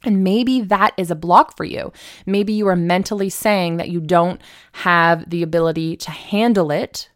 And 0.04 0.22
maybe 0.24 0.60
that 0.62 0.92
is 0.96 1.10
a 1.10 1.16
block 1.16 1.56
for 1.56 1.64
you. 1.64 1.92
Maybe 2.26 2.52
you 2.52 2.66
are 2.68 2.76
mentally 2.76 3.30
saying 3.30 3.78
that 3.78 3.88
you 3.88 4.00
don't 4.00 4.40
have 4.72 5.30
the 5.30 5.42
ability 5.42 5.96
to 5.96 6.10
handle 6.10 6.70
it. 6.70 7.08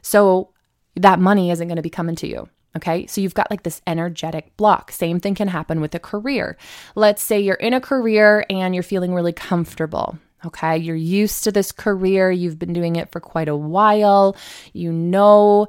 So 0.00 0.50
that 0.94 1.18
money 1.18 1.50
isn't 1.50 1.68
going 1.68 1.76
to 1.76 1.82
be 1.82 1.90
coming 1.90 2.16
to 2.16 2.28
you. 2.28 2.48
Okay, 2.76 3.06
so 3.06 3.20
you've 3.20 3.34
got 3.34 3.50
like 3.50 3.64
this 3.64 3.82
energetic 3.86 4.56
block. 4.56 4.92
Same 4.92 5.18
thing 5.18 5.34
can 5.34 5.48
happen 5.48 5.80
with 5.80 5.94
a 5.94 5.98
career. 5.98 6.56
Let's 6.94 7.22
say 7.22 7.40
you're 7.40 7.56
in 7.56 7.74
a 7.74 7.80
career 7.80 8.44
and 8.48 8.74
you're 8.74 8.84
feeling 8.84 9.12
really 9.14 9.32
comfortable. 9.32 10.18
Okay, 10.46 10.78
you're 10.78 10.96
used 10.96 11.44
to 11.44 11.52
this 11.52 11.70
career, 11.72 12.30
you've 12.30 12.58
been 12.58 12.72
doing 12.72 12.96
it 12.96 13.12
for 13.12 13.20
quite 13.20 13.48
a 13.48 13.56
while, 13.56 14.36
you 14.72 14.90
know 14.90 15.68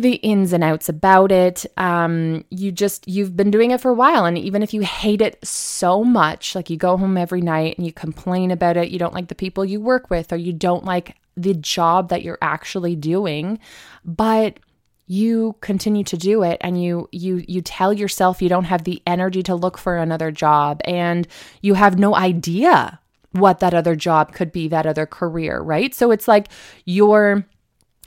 the 0.00 0.14
ins 0.14 0.52
and 0.52 0.64
outs 0.64 0.88
about 0.88 1.30
it. 1.30 1.66
Um, 1.76 2.44
you 2.50 2.72
just, 2.72 3.06
you've 3.06 3.36
been 3.36 3.50
doing 3.50 3.70
it 3.70 3.80
for 3.80 3.90
a 3.90 3.94
while. 3.94 4.24
And 4.24 4.36
even 4.36 4.62
if 4.62 4.74
you 4.74 4.82
hate 4.82 5.20
it 5.20 5.38
so 5.46 6.02
much, 6.02 6.54
like 6.54 6.70
you 6.70 6.76
go 6.76 6.96
home 6.96 7.16
every 7.16 7.40
night 7.40 7.76
and 7.76 7.86
you 7.86 7.92
complain 7.92 8.50
about 8.50 8.76
it, 8.76 8.90
you 8.90 8.98
don't 8.98 9.14
like 9.14 9.28
the 9.28 9.34
people 9.34 9.64
you 9.64 9.80
work 9.80 10.10
with, 10.10 10.32
or 10.32 10.36
you 10.36 10.52
don't 10.52 10.84
like 10.84 11.16
the 11.36 11.54
job 11.54 12.08
that 12.08 12.22
you're 12.22 12.38
actually 12.42 12.96
doing, 12.96 13.58
but 14.04 14.58
you 15.06 15.54
continue 15.60 16.04
to 16.04 16.16
do 16.16 16.42
it 16.42 16.56
and 16.60 16.82
you 16.82 17.08
you 17.12 17.44
you 17.46 17.60
tell 17.60 17.92
yourself 17.92 18.40
you 18.40 18.48
don't 18.48 18.64
have 18.64 18.84
the 18.84 19.02
energy 19.06 19.42
to 19.42 19.54
look 19.54 19.76
for 19.76 19.98
another 19.98 20.30
job 20.30 20.80
and 20.84 21.28
you 21.60 21.74
have 21.74 21.98
no 21.98 22.14
idea 22.14 22.98
what 23.32 23.58
that 23.58 23.74
other 23.74 23.94
job 23.96 24.32
could 24.32 24.50
be 24.50 24.68
that 24.68 24.86
other 24.86 25.06
career 25.06 25.60
right? 25.60 25.94
So 25.94 26.10
it's 26.10 26.26
like 26.26 26.48
you're 26.84 27.44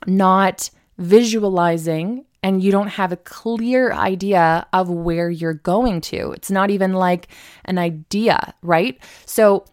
not 0.08 0.70
visualizing 0.98 2.26
and 2.42 2.64
you 2.64 2.72
don't 2.72 2.88
have 2.88 3.12
a 3.12 3.18
clear 3.18 3.92
idea 3.92 4.66
of 4.74 4.90
where 4.90 5.30
you're 5.30 5.54
going 5.54 6.02
to. 6.02 6.32
It's 6.32 6.50
not 6.50 6.70
even 6.72 6.94
like 6.94 7.28
an 7.66 7.78
idea 7.78 8.56
right? 8.64 8.98
So 9.26 9.66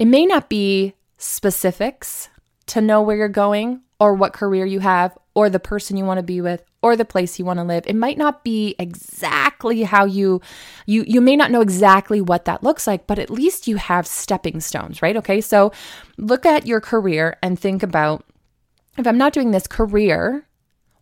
it 0.00 0.06
may 0.06 0.26
not 0.26 0.48
be 0.48 0.94
specifics 1.18 2.28
to 2.66 2.80
know 2.80 3.02
where 3.02 3.16
you're 3.16 3.28
going 3.28 3.82
or 4.00 4.14
what 4.14 4.32
career 4.32 4.64
you 4.64 4.80
have 4.80 5.16
or 5.34 5.48
the 5.48 5.60
person 5.60 5.96
you 5.96 6.04
want 6.04 6.18
to 6.18 6.22
be 6.22 6.40
with 6.40 6.64
or 6.82 6.96
the 6.96 7.04
place 7.04 7.38
you 7.38 7.44
want 7.44 7.58
to 7.58 7.64
live. 7.64 7.84
It 7.86 7.94
might 7.94 8.18
not 8.18 8.42
be 8.42 8.74
exactly 8.78 9.82
how 9.82 10.06
you 10.06 10.40
you 10.86 11.04
you 11.06 11.20
may 11.20 11.36
not 11.36 11.50
know 11.50 11.60
exactly 11.60 12.20
what 12.20 12.46
that 12.46 12.62
looks 12.62 12.86
like, 12.86 13.06
but 13.06 13.18
at 13.18 13.30
least 13.30 13.68
you 13.68 13.76
have 13.76 14.06
stepping 14.06 14.60
stones, 14.60 15.02
right? 15.02 15.16
Okay? 15.16 15.40
So 15.40 15.70
look 16.16 16.46
at 16.46 16.66
your 16.66 16.80
career 16.80 17.36
and 17.42 17.58
think 17.58 17.82
about 17.82 18.24
if 18.96 19.06
I'm 19.06 19.18
not 19.18 19.32
doing 19.32 19.50
this 19.50 19.66
career, 19.66 20.46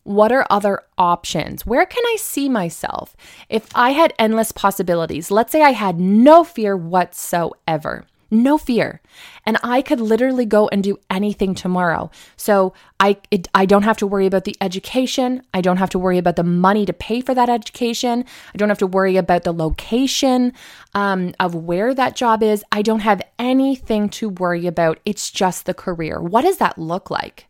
what 0.02 0.32
are 0.32 0.46
other 0.50 0.82
options? 0.96 1.64
Where 1.64 1.86
can 1.86 2.02
I 2.06 2.16
see 2.18 2.48
myself? 2.48 3.16
If 3.48 3.68
I 3.74 3.90
had 3.90 4.14
endless 4.18 4.52
possibilities, 4.52 5.30
let's 5.30 5.52
say 5.52 5.62
I 5.62 5.70
had 5.70 6.00
no 6.00 6.44
fear 6.44 6.76
whatsoever 6.76 8.04
no 8.30 8.58
fear. 8.58 9.00
And 9.44 9.56
I 9.62 9.82
could 9.82 10.00
literally 10.00 10.44
go 10.44 10.68
and 10.68 10.82
do 10.82 10.99
anything 11.11 11.54
tomorrow. 11.54 12.11
So 12.37 12.75
I 13.00 13.18
it, 13.30 13.49
I 13.54 13.66
don't 13.66 13.85
have 13.85 13.97
to 13.99 14.06
worry 14.06 14.26
about 14.26 14.44
the 14.44 14.56
education. 14.61 15.42
I 15.54 15.61
don't 15.61 15.78
have 15.78 15.90
to 15.90 15.99
worry 15.99 16.18
about 16.18 16.37
the 16.37 16.44
money 16.44 16.85
to 16.87 16.92
pay 16.92 17.20
for 17.20 17.35
that 17.35 17.49
education. 17.49 18.25
I 18.54 18.56
don't 18.58 18.68
have 18.68 18.78
to 18.78 18.87
worry 18.87 19.16
about 19.16 19.44
the 19.44 19.52
location 19.52 20.52
um, 20.94 21.35
of 21.40 21.54
where 21.54 21.94
that 21.94 22.16
job 22.16 22.42
is. 22.42 22.64
I 22.73 22.82
don't 22.82 23.00
have 23.00 23.23
anything 23.38 24.08
to 24.11 24.28
worry 24.28 24.66
about. 24.66 25.00
It's 25.04 25.30
just 25.30 25.66
the 25.66 25.75
career. 25.75 26.20
What 26.20 26.42
does 26.42 26.58
that 26.58 26.78
look 26.78 27.11
like? 27.11 27.47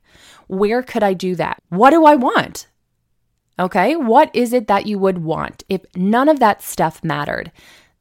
Where 0.47 0.83
could 0.83 1.03
I 1.03 1.13
do 1.15 1.35
that? 1.37 1.63
What 1.69 1.91
do 1.91 2.05
I 2.05 2.15
want? 2.15 2.69
Okay, 3.61 3.97
what 3.97 4.31
is 4.35 4.53
it 4.53 4.69
that 4.69 4.87
you 4.87 5.01
would 5.01 5.19
want 5.19 5.65
if 5.69 5.85
none 5.97 6.29
of 6.29 6.39
that 6.39 6.63
stuff 6.63 7.03
mattered? 7.03 7.51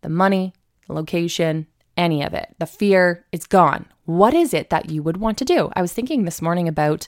The 0.02 0.10
money, 0.10 0.54
the 0.86 0.94
location, 0.94 1.66
any 1.98 2.24
of 2.24 2.34
it. 2.34 2.56
The 2.60 2.66
fear, 2.66 3.26
it's 3.32 3.48
gone. 3.48 3.86
What 4.06 4.34
is 4.34 4.54
it 4.54 4.70
that 4.70 4.90
you 4.90 5.04
would 5.04 5.18
want 5.18 5.38
to 5.40 5.46
do? 5.46 5.70
I 5.76 5.82
was 5.82 5.94
thinking 5.94 6.24
this 6.24 6.42
morning 6.42 6.68
about 6.68 7.08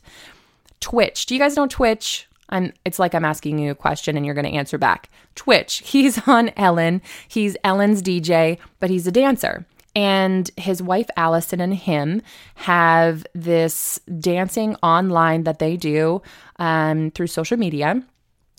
Twitch. 0.80 1.26
Do 1.26 1.36
you 1.36 1.40
guys 1.40 1.56
know 1.56 1.68
Twitch? 1.68 2.28
I'm 2.50 2.74
it's 2.84 3.00
like 3.00 3.14
I'm 3.14 3.26
asking 3.26 3.60
you 3.60 3.72
a 3.72 3.76
question 3.76 4.18
and 4.18 4.26
you're 4.26 4.36
going 4.36 4.46
to 4.46 4.58
answer 4.58 4.78
back. 4.78 5.10
Twitch. 5.36 5.78
He's 5.86 6.28
on 6.28 6.50
Ellen. 6.58 7.02
He's 7.28 7.56
Ellen's 7.64 8.02
DJ, 8.02 8.58
but 8.80 8.90
he's 8.90 9.08
a 9.08 9.12
dancer. 9.12 9.66
And 9.96 10.50
his 10.56 10.82
wife 10.82 11.10
Allison 11.18 11.60
and 11.60 11.74
him 11.74 12.22
have 12.56 13.26
this 13.34 14.00
dancing 14.20 14.76
online 14.78 15.44
that 15.44 15.60
they 15.60 15.78
do 15.78 16.22
um, 16.58 17.12
through 17.12 17.28
social 17.28 17.58
media 17.58 18.04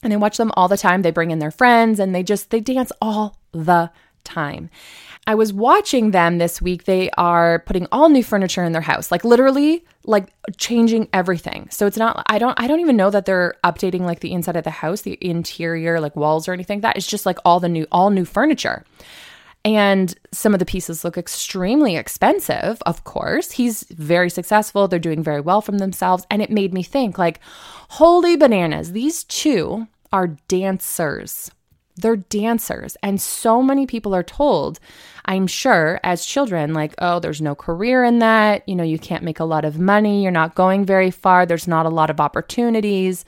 and 0.03 0.13
they 0.13 0.17
watch 0.17 0.37
them 0.37 0.51
all 0.57 0.69
the 0.69 0.77
time. 0.77 1.03
They 1.03 1.11
bring 1.11 1.31
in 1.31 1.39
their 1.39 1.51
friends 1.51 2.01
and 2.01 2.15
they 2.15 2.23
just 2.23 2.51
they 2.51 2.61
dance 2.61 2.93
all 3.01 3.39
the 3.53 3.91
time. 4.25 4.71
I 5.27 5.35
was 5.35 5.53
watching 5.53 6.11
them 6.11 6.39
this 6.39 6.61
week. 6.61 6.85
They 6.85 7.11
are 7.19 7.61
putting 7.61 7.87
all 7.93 8.09
new 8.09 8.25
furniture 8.25 8.65
in 8.65 8.73
their 8.73 8.81
house. 8.81 9.11
Like 9.11 9.25
literally 9.25 9.85
like 10.05 10.33
changing 10.57 11.09
everything. 11.13 11.69
So 11.71 11.87
it's 11.87 11.97
not 11.97 12.23
I 12.27 12.39
don't 12.39 12.59
I 12.59 12.67
don't 12.67 12.81
even 12.81 12.97
know 12.97 13.11
that 13.11 13.27
they're 13.27 13.55
updating 13.65 14.01
like 14.01 14.21
the 14.21 14.33
inside 14.33 14.57
of 14.57 14.65
the 14.65 14.71
house, 14.71 15.03
the 15.03 15.19
interior 15.21 16.01
like 16.01 16.17
walls 16.17 16.49
or 16.49 16.53
anything. 16.53 16.81
That 16.81 16.97
is 16.97 17.07
just 17.07 17.27
like 17.27 17.39
all 17.45 17.61
the 17.61 17.69
new 17.69 17.87
all 17.93 18.11
new 18.11 18.25
furniture. 18.25 18.85
And 19.65 20.15
some 20.33 20.55
of 20.55 20.59
the 20.59 20.65
pieces 20.65 21.05
look 21.05 21.19
extremely 21.19 21.97
expensive, 21.97 22.83
of 22.87 23.05
course. 23.05 23.53
He's 23.53 23.83
very 23.91 24.31
successful. 24.31 24.89
They're 24.89 24.99
doing 24.99 25.23
very 25.23 25.41
well 25.41 25.61
from 25.61 25.79
themselves. 25.79 26.27
And 26.31 26.41
it 26.41 26.51
made 26.51 26.73
me 26.73 26.83
think, 26.83 27.19
like, 27.19 27.41
holy 27.91 28.37
bananas, 28.37 28.93
these 28.93 29.23
two 29.25 29.87
are 30.13 30.29
dancers. 30.49 31.51
They're 32.01 32.17
dancers. 32.17 32.97
And 33.03 33.21
so 33.21 33.63
many 33.63 33.87
people 33.87 34.15
are 34.15 34.23
told, 34.23 34.81
I'm 35.25 35.47
sure, 35.47 36.01
as 36.03 36.25
children, 36.25 36.75
like, 36.75 36.95
oh, 36.99 37.21
there's 37.21 37.41
no 37.41 37.55
career 37.55 38.05
in 38.05 38.19
that. 38.19 38.69
You 38.69 38.75
know, 38.75 38.85
you 38.85 38.99
can't 38.99 39.25
make 39.25 39.41
a 39.41 39.45
lot 39.45 39.65
of 39.65 39.79
money. 39.79 40.23
You're 40.23 40.33
not 40.33 40.55
going 40.55 40.85
very 40.85 41.11
far. 41.11 41.47
There's 41.47 41.69
not 41.69 41.87
a 41.87 41.91
lot 41.91 42.11
of 42.11 42.21
opportunities. 42.21 43.25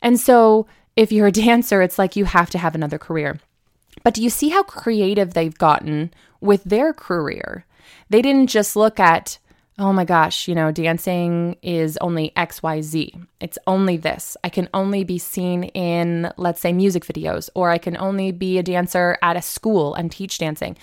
And 0.00 0.18
so 0.18 0.66
if 0.96 1.12
you're 1.12 1.28
a 1.28 1.32
dancer, 1.46 1.82
it's 1.82 1.98
like 1.98 2.16
you 2.16 2.24
have 2.24 2.50
to 2.50 2.58
have 2.58 2.74
another 2.74 2.98
career. 2.98 3.38
But 4.02 4.14
do 4.14 4.22
you 4.22 4.30
see 4.30 4.50
how 4.50 4.62
creative 4.62 5.34
they've 5.34 5.56
gotten 5.56 6.12
with 6.40 6.64
their 6.64 6.92
career? 6.92 7.64
They 8.10 8.22
didn't 8.22 8.48
just 8.48 8.76
look 8.76 9.00
at, 9.00 9.38
oh 9.78 9.92
my 9.92 10.04
gosh, 10.04 10.46
you 10.46 10.54
know, 10.54 10.70
dancing 10.70 11.56
is 11.62 11.96
only 12.00 12.32
XYZ. 12.36 13.26
It's 13.40 13.58
only 13.66 13.96
this. 13.96 14.36
I 14.44 14.48
can 14.48 14.68
only 14.72 15.02
be 15.02 15.18
seen 15.18 15.64
in, 15.64 16.30
let's 16.36 16.60
say, 16.60 16.72
music 16.72 17.04
videos, 17.04 17.50
or 17.54 17.70
I 17.70 17.78
can 17.78 17.96
only 17.96 18.30
be 18.30 18.58
a 18.58 18.62
dancer 18.62 19.18
at 19.20 19.36
a 19.36 19.42
school 19.42 19.94
and 19.94 20.12
teach 20.12 20.38
dancing. 20.38 20.76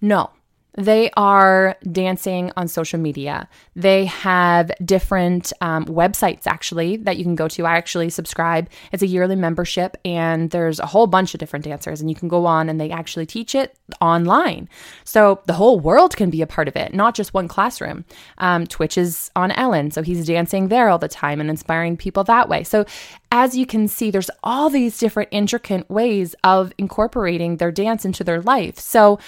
No, 0.00 0.30
they 0.76 1.10
are 1.16 1.76
dancing 1.90 2.52
on 2.56 2.68
social 2.68 2.98
media. 2.98 3.48
They 3.74 4.04
have 4.06 4.70
different 4.84 5.52
um, 5.60 5.86
websites 5.86 6.46
actually 6.46 6.96
that 6.98 7.16
you 7.16 7.24
can 7.24 7.34
go 7.34 7.48
to. 7.48 7.64
I 7.64 7.76
actually 7.76 8.10
subscribe. 8.10 8.68
It's 8.92 9.02
a 9.02 9.06
yearly 9.06 9.36
membership, 9.36 9.96
and 10.04 10.50
there's 10.50 10.78
a 10.78 10.86
whole 10.86 11.06
bunch 11.06 11.34
of 11.34 11.40
different 11.40 11.64
dancers, 11.64 12.00
and 12.00 12.10
you 12.10 12.16
can 12.16 12.28
go 12.28 12.46
on 12.46 12.68
and 12.68 12.80
they 12.80 12.90
actually 12.90 13.26
teach 13.26 13.54
it 13.54 13.74
online. 14.00 14.68
So 15.04 15.40
the 15.46 15.54
whole 15.54 15.80
world 15.80 16.16
can 16.16 16.30
be 16.30 16.42
a 16.42 16.46
part 16.46 16.68
of 16.68 16.76
it, 16.76 16.94
not 16.94 17.14
just 17.14 17.32
one 17.32 17.48
classroom. 17.48 18.04
Um, 18.38 18.66
Twitch 18.66 18.98
is 18.98 19.30
on 19.34 19.52
Ellen, 19.52 19.90
so 19.90 20.02
he's 20.02 20.26
dancing 20.26 20.68
there 20.68 20.88
all 20.88 20.98
the 20.98 21.08
time 21.08 21.40
and 21.40 21.48
inspiring 21.48 21.96
people 21.96 22.24
that 22.24 22.48
way. 22.48 22.64
So 22.64 22.84
as 23.32 23.56
you 23.56 23.66
can 23.66 23.88
see, 23.88 24.10
there's 24.10 24.30
all 24.42 24.68
these 24.68 24.98
different 24.98 25.30
intricate 25.32 25.88
ways 25.90 26.34
of 26.44 26.72
incorporating 26.78 27.56
their 27.56 27.72
dance 27.72 28.04
into 28.04 28.22
their 28.22 28.42
life. 28.42 28.78
So 28.78 29.18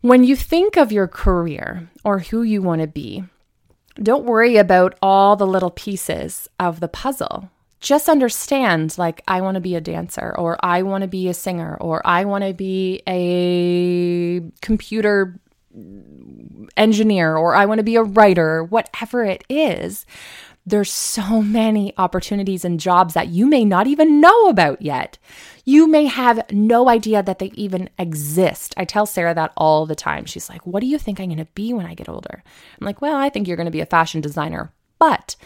when 0.00 0.24
you 0.24 0.36
think 0.36 0.76
of 0.76 0.92
your 0.92 1.08
career 1.08 1.88
or 2.04 2.20
who 2.20 2.42
you 2.42 2.62
want 2.62 2.80
to 2.80 2.86
be, 2.86 3.24
don't 4.02 4.24
worry 4.24 4.56
about 4.56 4.96
all 5.00 5.36
the 5.36 5.46
little 5.46 5.70
pieces 5.70 6.48
of 6.60 6.80
the 6.80 6.88
puzzle. 6.88 7.50
Just 7.80 8.08
understand, 8.08 8.96
like, 8.98 9.22
I 9.28 9.40
want 9.40 9.56
to 9.56 9.60
be 9.60 9.74
a 9.74 9.80
dancer, 9.80 10.34
or 10.36 10.58
I 10.62 10.82
want 10.82 11.02
to 11.02 11.08
be 11.08 11.28
a 11.28 11.34
singer, 11.34 11.76
or 11.80 12.06
I 12.06 12.24
want 12.24 12.44
to 12.44 12.54
be 12.54 13.02
a 13.06 14.40
computer 14.60 15.38
engineer, 16.76 17.36
or 17.36 17.54
I 17.54 17.66
want 17.66 17.78
to 17.78 17.84
be 17.84 17.96
a 17.96 18.02
writer, 18.02 18.64
whatever 18.64 19.24
it 19.24 19.44
is. 19.48 20.06
There's 20.68 20.92
so 20.92 21.40
many 21.42 21.94
opportunities 21.96 22.64
and 22.64 22.80
jobs 22.80 23.14
that 23.14 23.28
you 23.28 23.46
may 23.46 23.64
not 23.64 23.86
even 23.86 24.20
know 24.20 24.48
about 24.48 24.82
yet. 24.82 25.16
You 25.64 25.86
may 25.86 26.06
have 26.06 26.50
no 26.50 26.88
idea 26.88 27.22
that 27.22 27.38
they 27.38 27.52
even 27.54 27.88
exist. 27.98 28.74
I 28.76 28.84
tell 28.84 29.06
Sarah 29.06 29.34
that 29.34 29.52
all 29.56 29.86
the 29.86 29.94
time. 29.94 30.24
She's 30.24 30.48
like, 30.48 30.66
What 30.66 30.80
do 30.80 30.86
you 30.86 30.98
think 30.98 31.20
I'm 31.20 31.26
going 31.28 31.38
to 31.38 31.44
be 31.54 31.72
when 31.72 31.86
I 31.86 31.94
get 31.94 32.08
older? 32.08 32.42
I'm 32.80 32.84
like, 32.84 33.00
Well, 33.00 33.16
I 33.16 33.28
think 33.28 33.46
you're 33.46 33.56
going 33.56 33.66
to 33.66 33.70
be 33.70 33.80
a 33.80 33.86
fashion 33.86 34.20
designer. 34.20 34.72
But 34.98 35.36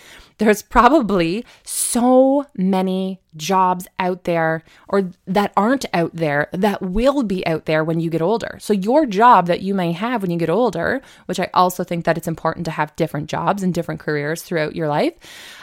there's 0.41 0.63
probably 0.63 1.45
so 1.65 2.47
many 2.57 3.21
jobs 3.37 3.87
out 3.99 4.25
there 4.25 4.65
or 4.89 5.11
that 5.27 5.53
aren't 5.55 5.85
out 5.93 6.13
there 6.15 6.49
that 6.53 6.81
will 6.81 7.23
be 7.23 7.47
out 7.47 7.67
there 7.67 7.85
when 7.85 8.01
you 8.01 8.09
get 8.09 8.23
older. 8.23 8.57
So 8.59 8.73
your 8.73 9.05
job 9.05 9.49
that 9.49 9.61
you 9.61 9.75
may 9.75 9.93
have 9.93 10.23
when 10.23 10.31
you 10.31 10.39
get 10.39 10.49
older, 10.49 11.03
which 11.27 11.39
I 11.39 11.51
also 11.53 11.85
think 11.85 12.07
that 12.07 12.17
it's 12.17 12.27
important 12.27 12.65
to 12.65 12.71
have 12.71 12.97
different 12.97 13.29
jobs 13.29 13.63
and 13.63 13.75
different 13.75 14.01
careers 14.01 14.43
throughout 14.43 14.75
your 14.75 14.89
life, 14.89 15.13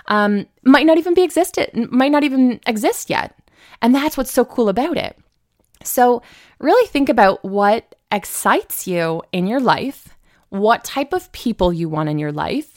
um, 0.09 0.45
might 0.63 0.85
not 0.85 0.99
even 0.99 1.15
be 1.15 1.23
existed, 1.23 1.71
might 1.91 2.11
not 2.11 2.23
even 2.23 2.59
exist 2.67 3.09
yet. 3.09 3.35
And 3.81 3.95
that's 3.95 4.15
what's 4.15 4.31
so 4.31 4.45
cool 4.45 4.69
about 4.69 4.95
it. 4.95 5.17
So, 5.83 6.21
really 6.59 6.87
think 6.87 7.09
about 7.09 7.43
what 7.43 7.95
excites 8.11 8.87
you 8.87 9.23
in 9.31 9.47
your 9.47 9.59
life, 9.59 10.09
what 10.49 10.83
type 10.83 11.13
of 11.13 11.31
people 11.31 11.73
you 11.73 11.89
want 11.89 12.09
in 12.09 12.19
your 12.19 12.31
life, 12.31 12.76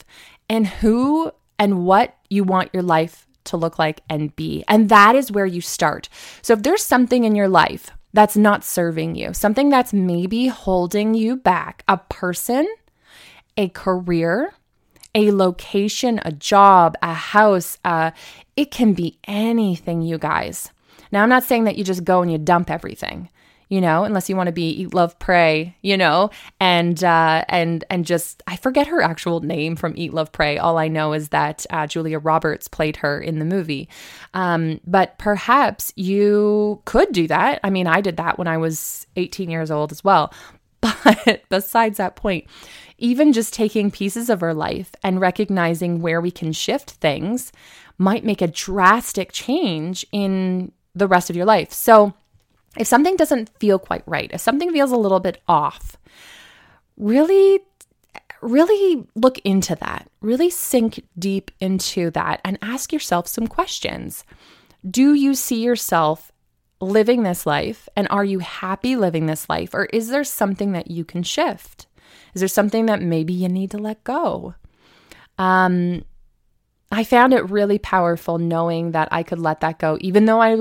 and 0.51 0.67
who 0.67 1.31
and 1.57 1.85
what 1.85 2.17
you 2.29 2.43
want 2.43 2.73
your 2.73 2.83
life 2.83 3.25
to 3.45 3.55
look 3.55 3.79
like 3.79 4.01
and 4.09 4.35
be. 4.35 4.65
And 4.67 4.89
that 4.89 5.15
is 5.15 5.31
where 5.31 5.45
you 5.45 5.61
start. 5.61 6.09
So, 6.41 6.53
if 6.53 6.61
there's 6.61 6.83
something 6.83 7.23
in 7.23 7.35
your 7.35 7.47
life 7.47 7.89
that's 8.11 8.35
not 8.35 8.65
serving 8.65 9.15
you, 9.15 9.33
something 9.33 9.69
that's 9.69 9.93
maybe 9.93 10.47
holding 10.47 11.13
you 11.13 11.37
back, 11.37 11.83
a 11.87 11.97
person, 11.97 12.67
a 13.55 13.69
career, 13.69 14.53
a 15.15 15.31
location, 15.31 16.19
a 16.25 16.33
job, 16.33 16.97
a 17.01 17.13
house, 17.13 17.79
uh, 17.85 18.11
it 18.57 18.71
can 18.71 18.93
be 18.93 19.17
anything, 19.23 20.01
you 20.01 20.17
guys. 20.17 20.69
Now, 21.13 21.23
I'm 21.23 21.29
not 21.29 21.45
saying 21.45 21.63
that 21.63 21.77
you 21.77 21.85
just 21.85 22.03
go 22.03 22.21
and 22.21 22.29
you 22.29 22.37
dump 22.37 22.69
everything, 22.69 23.29
you 23.71 23.79
know, 23.79 24.03
unless 24.03 24.29
you 24.29 24.35
want 24.35 24.47
to 24.47 24.51
be 24.51 24.69
eat, 24.69 24.93
love, 24.93 25.17
pray, 25.17 25.77
you 25.81 25.95
know, 25.95 26.29
and 26.59 27.01
uh, 27.05 27.45
and 27.47 27.85
and 27.89 28.05
just 28.05 28.43
I 28.45 28.57
forget 28.57 28.87
her 28.87 29.01
actual 29.01 29.39
name 29.39 29.77
from 29.77 29.93
Eat, 29.95 30.13
Love, 30.13 30.33
Pray. 30.33 30.57
All 30.57 30.77
I 30.77 30.89
know 30.89 31.13
is 31.13 31.29
that 31.29 31.65
uh, 31.69 31.87
Julia 31.87 32.19
Roberts 32.19 32.67
played 32.67 32.97
her 32.97 33.21
in 33.21 33.39
the 33.39 33.45
movie. 33.45 33.87
Um, 34.33 34.81
but 34.85 35.17
perhaps 35.17 35.93
you 35.95 36.81
could 36.83 37.13
do 37.13 37.27
that. 37.29 37.61
I 37.63 37.69
mean, 37.69 37.87
I 37.87 38.01
did 38.01 38.17
that 38.17 38.37
when 38.37 38.47
I 38.49 38.57
was 38.57 39.07
18 39.15 39.49
years 39.49 39.71
old 39.71 39.91
as 39.91 40.03
well. 40.03 40.33
But 41.03 41.43
besides 41.47 41.97
that 41.97 42.15
point, 42.15 42.47
even 42.97 43.33
just 43.33 43.53
taking 43.53 43.91
pieces 43.91 44.31
of 44.31 44.41
our 44.41 44.53
life 44.53 44.91
and 45.03 45.21
recognizing 45.21 46.01
where 46.01 46.19
we 46.19 46.31
can 46.31 46.51
shift 46.51 46.89
things 46.89 47.51
might 47.99 48.25
make 48.25 48.41
a 48.41 48.47
drastic 48.47 49.31
change 49.31 50.05
in 50.11 50.71
the 50.95 51.07
rest 51.07 51.29
of 51.29 51.35
your 51.35 51.45
life. 51.45 51.71
So, 51.71 52.15
if 52.77 52.87
something 52.87 53.15
doesn't 53.15 53.49
feel 53.59 53.79
quite 53.79 54.03
right, 54.05 54.29
if 54.33 54.41
something 54.41 54.71
feels 54.71 54.91
a 54.91 54.97
little 54.97 55.19
bit 55.19 55.41
off, 55.47 55.97
really 56.97 57.61
really 58.41 59.05
look 59.15 59.37
into 59.39 59.75
that. 59.75 60.09
Really 60.19 60.49
sink 60.49 61.03
deep 61.17 61.51
into 61.59 62.09
that 62.11 62.41
and 62.43 62.57
ask 62.61 62.91
yourself 62.91 63.27
some 63.27 63.47
questions. 63.47 64.23
Do 64.89 65.13
you 65.13 65.35
see 65.35 65.63
yourself 65.63 66.31
living 66.79 67.21
this 67.21 67.45
life 67.45 67.87
and 67.95 68.07
are 68.09 68.25
you 68.25 68.39
happy 68.39 68.95
living 68.95 69.27
this 69.27 69.47
life 69.47 69.73
or 69.73 69.85
is 69.85 70.09
there 70.09 70.23
something 70.23 70.71
that 70.71 70.89
you 70.89 71.05
can 71.05 71.21
shift? 71.21 71.85
Is 72.33 72.41
there 72.41 72.47
something 72.47 72.87
that 72.87 73.01
maybe 73.01 73.33
you 73.33 73.47
need 73.47 73.69
to 73.71 73.77
let 73.77 74.03
go? 74.03 74.55
Um 75.37 76.03
I 76.91 77.03
found 77.03 77.33
it 77.33 77.49
really 77.49 77.77
powerful 77.77 78.37
knowing 78.37 78.91
that 78.91 79.07
I 79.11 79.23
could 79.23 79.39
let 79.39 79.61
that 79.61 79.79
go, 79.79 79.97
even 80.01 80.25
though 80.25 80.41
I, 80.41 80.57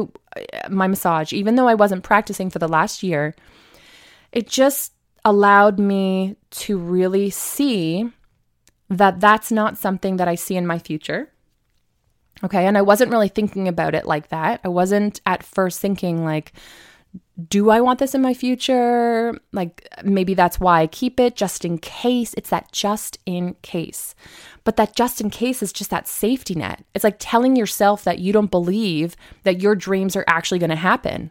my 0.69 0.87
massage, 0.87 1.33
even 1.33 1.55
though 1.55 1.69
I 1.69 1.75
wasn't 1.75 2.05
practicing 2.05 2.51
for 2.51 2.59
the 2.59 2.69
last 2.69 3.03
year, 3.03 3.35
it 4.33 4.49
just 4.49 4.93
allowed 5.25 5.79
me 5.79 6.37
to 6.51 6.79
really 6.79 7.31
see 7.31 8.11
that 8.89 9.21
that's 9.21 9.53
not 9.53 9.79
something 9.79 10.17
that 10.17 10.29
I 10.29 10.35
see 10.35 10.57
in 10.57 10.67
my 10.67 10.79
future. 10.79 11.31
Okay. 12.43 12.67
And 12.67 12.79
I 12.79 12.83
wasn't 12.83 13.11
really 13.11 13.29
thinking 13.29 13.69
about 13.69 13.95
it 13.95 14.07
like 14.07 14.29
that. 14.29 14.61
I 14.65 14.69
wasn't 14.69 15.21
at 15.27 15.43
first 15.43 15.81
thinking, 15.81 16.25
like, 16.25 16.53
do 17.49 17.71
I 17.71 17.81
want 17.81 17.99
this 17.99 18.15
in 18.15 18.23
my 18.23 18.35
future? 18.35 19.39
Like 19.53 19.89
maybe 20.05 20.35
that's 20.35 20.61
why 20.61 20.83
I 20.83 20.87
keep 20.87 21.19
it 21.19 21.37
just 21.37 21.65
in 21.65 21.79
case. 21.79 22.35
It's 22.35 22.51
that 22.51 22.73
just 22.73 23.19
in 23.27 23.55
case. 23.63 24.15
But 24.65 24.77
that 24.77 24.95
just 24.95 25.21
in 25.21 25.31
case 25.31 25.63
is 25.63 25.73
just 25.73 25.91
that 25.91 26.09
safety 26.09 26.55
net. 26.55 26.85
It's 26.95 27.05
like 27.05 27.17
telling 27.19 27.57
yourself 27.57 28.05
that 28.05 28.19
you 28.19 28.33
don't 28.33 28.51
believe 28.51 29.17
that 29.45 29.61
your 29.61 29.75
dreams 29.75 30.17
are 30.17 30.25
actually 30.27 30.59
going 30.59 30.71
to 30.71 30.77
happen. 30.77 31.31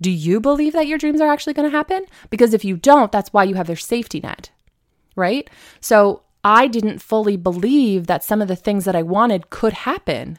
Do 0.00 0.10
you 0.10 0.40
believe 0.40 0.72
that 0.72 0.86
your 0.86 0.98
dreams 0.98 1.20
are 1.20 1.30
actually 1.30 1.54
going 1.54 1.70
to 1.70 1.76
happen? 1.76 2.04
Because 2.30 2.54
if 2.54 2.64
you 2.64 2.76
don't, 2.76 3.12
that's 3.12 3.32
why 3.32 3.44
you 3.44 3.54
have 3.54 3.66
their 3.66 3.76
safety 3.76 4.20
net, 4.20 4.50
right? 5.14 5.48
So 5.80 6.22
I 6.42 6.66
didn't 6.66 7.00
fully 7.00 7.36
believe 7.36 8.06
that 8.06 8.24
some 8.24 8.42
of 8.42 8.48
the 8.48 8.56
things 8.56 8.84
that 8.84 8.96
I 8.96 9.02
wanted 9.02 9.50
could 9.50 9.72
happen 9.72 10.38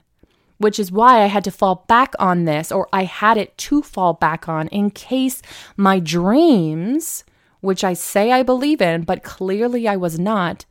which 0.58 0.80
is 0.80 0.92
why 0.92 1.22
I 1.22 1.28
had 1.28 1.44
to 1.46 1.52
fall 1.52 1.86
back 1.88 2.14
on 2.20 2.46
this, 2.46 2.72
or 2.72 2.88
I 2.94 3.04
had 3.04 3.38
it 3.38 3.58
to 3.60 3.82
fall 3.82 4.14
back 4.14 4.48
on 4.48 4.68
in 4.70 4.92
case 4.92 5.42
my 5.76 6.00
dreams, 6.00 7.24
which 7.62 7.84
I 7.84 7.94
say 7.94 8.32
I 8.32 8.44
believe 8.44 8.82
in, 8.82 9.04
but 9.04 9.24
clearly 9.24 9.88
I 9.88 9.96
was 9.96 10.20
not, 10.20 10.66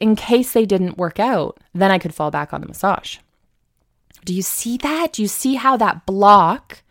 in 0.00 0.16
case 0.16 0.52
they 0.52 0.66
didn't 0.66 0.98
work 0.98 1.20
out, 1.20 1.58
then 1.74 1.90
I 1.90 1.98
could 1.98 2.14
fall 2.14 2.30
back 2.30 2.52
on 2.52 2.60
the 2.60 2.68
massage. 2.68 3.18
Do 4.24 4.34
you 4.34 4.42
see 4.42 4.76
that? 4.78 5.14
Do 5.14 5.22
you 5.22 5.28
see 5.28 5.54
how 5.54 5.76
that 5.78 6.04
block, 6.06 6.82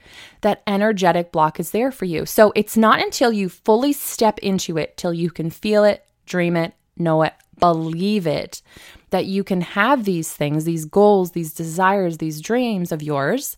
that 0.42 0.64
energetic 0.66 1.32
block, 1.32 1.60
is 1.60 1.72
there 1.72 1.92
for 1.92 2.06
you? 2.06 2.26
So 2.26 2.52
it's 2.56 2.76
not 2.76 3.02
until 3.02 3.32
you 3.32 3.50
fully 3.50 3.94
step 3.94 4.40
into 4.40 4.78
it, 4.78 4.98
till 4.98 5.14
you 5.14 5.30
can 5.30 5.50
feel 5.50 5.84
it, 5.84 6.06
dream 6.26 6.56
it, 6.56 6.74
know 6.98 7.22
it, 7.24 7.34
believe 7.60 8.26
it, 8.26 8.62
that 9.10 9.26
you 9.26 9.44
can 9.44 9.62
have 9.62 10.06
these 10.06 10.32
things, 10.34 10.66
these 10.66 10.86
goals, 10.86 11.32
these 11.32 11.54
desires, 11.54 12.18
these 12.18 12.42
dreams 12.42 12.92
of 12.92 13.04
yours, 13.04 13.58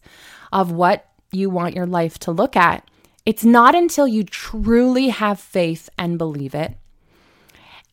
of 0.51 0.72
what 0.72 1.08
you 1.31 1.50
want 1.50 1.75
your 1.75 1.86
life 1.86 2.20
to 2.20 2.31
look 2.31 2.55
at. 2.55 2.89
It's 3.25 3.46
not 3.46 3.75
until 3.75 4.08
you 4.08 4.24
truly 4.24 5.10
have 5.10 5.39
faith 5.39 5.89
and 5.98 6.17
believe 6.17 6.55
it. 6.55 6.75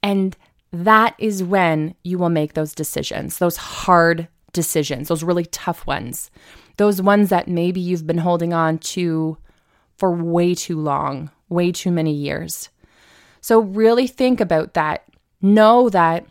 And 0.03 0.37
that 0.73 1.15
is 1.19 1.43
when 1.43 1.95
you 2.03 2.19
will 2.19 2.29
make 2.29 2.55
those 2.55 2.75
decisions, 2.75 3.39
those 3.39 3.57
hard 3.57 4.29
decisions, 4.53 5.09
those 5.09 5.25
really 5.25 5.45
tough 5.47 5.87
ones, 5.87 6.31
those 6.77 7.03
ones 7.03 7.31
that 7.31 7.49
maybe 7.49 7.81
you've 7.81 8.07
been 8.07 8.19
holding 8.19 8.53
on 8.53 8.79
to 8.79 9.37
for 9.97 10.13
way 10.13 10.55
too 10.55 10.79
long, 10.79 11.31
way 11.49 11.73
too 11.73 11.91
many 11.91 12.13
years. 12.13 12.69
So, 13.41 13.61
really 13.61 14.07
think 14.07 14.41
about 14.41 14.75
that. 14.75 15.05
Know 15.41 15.89
that 15.91 16.27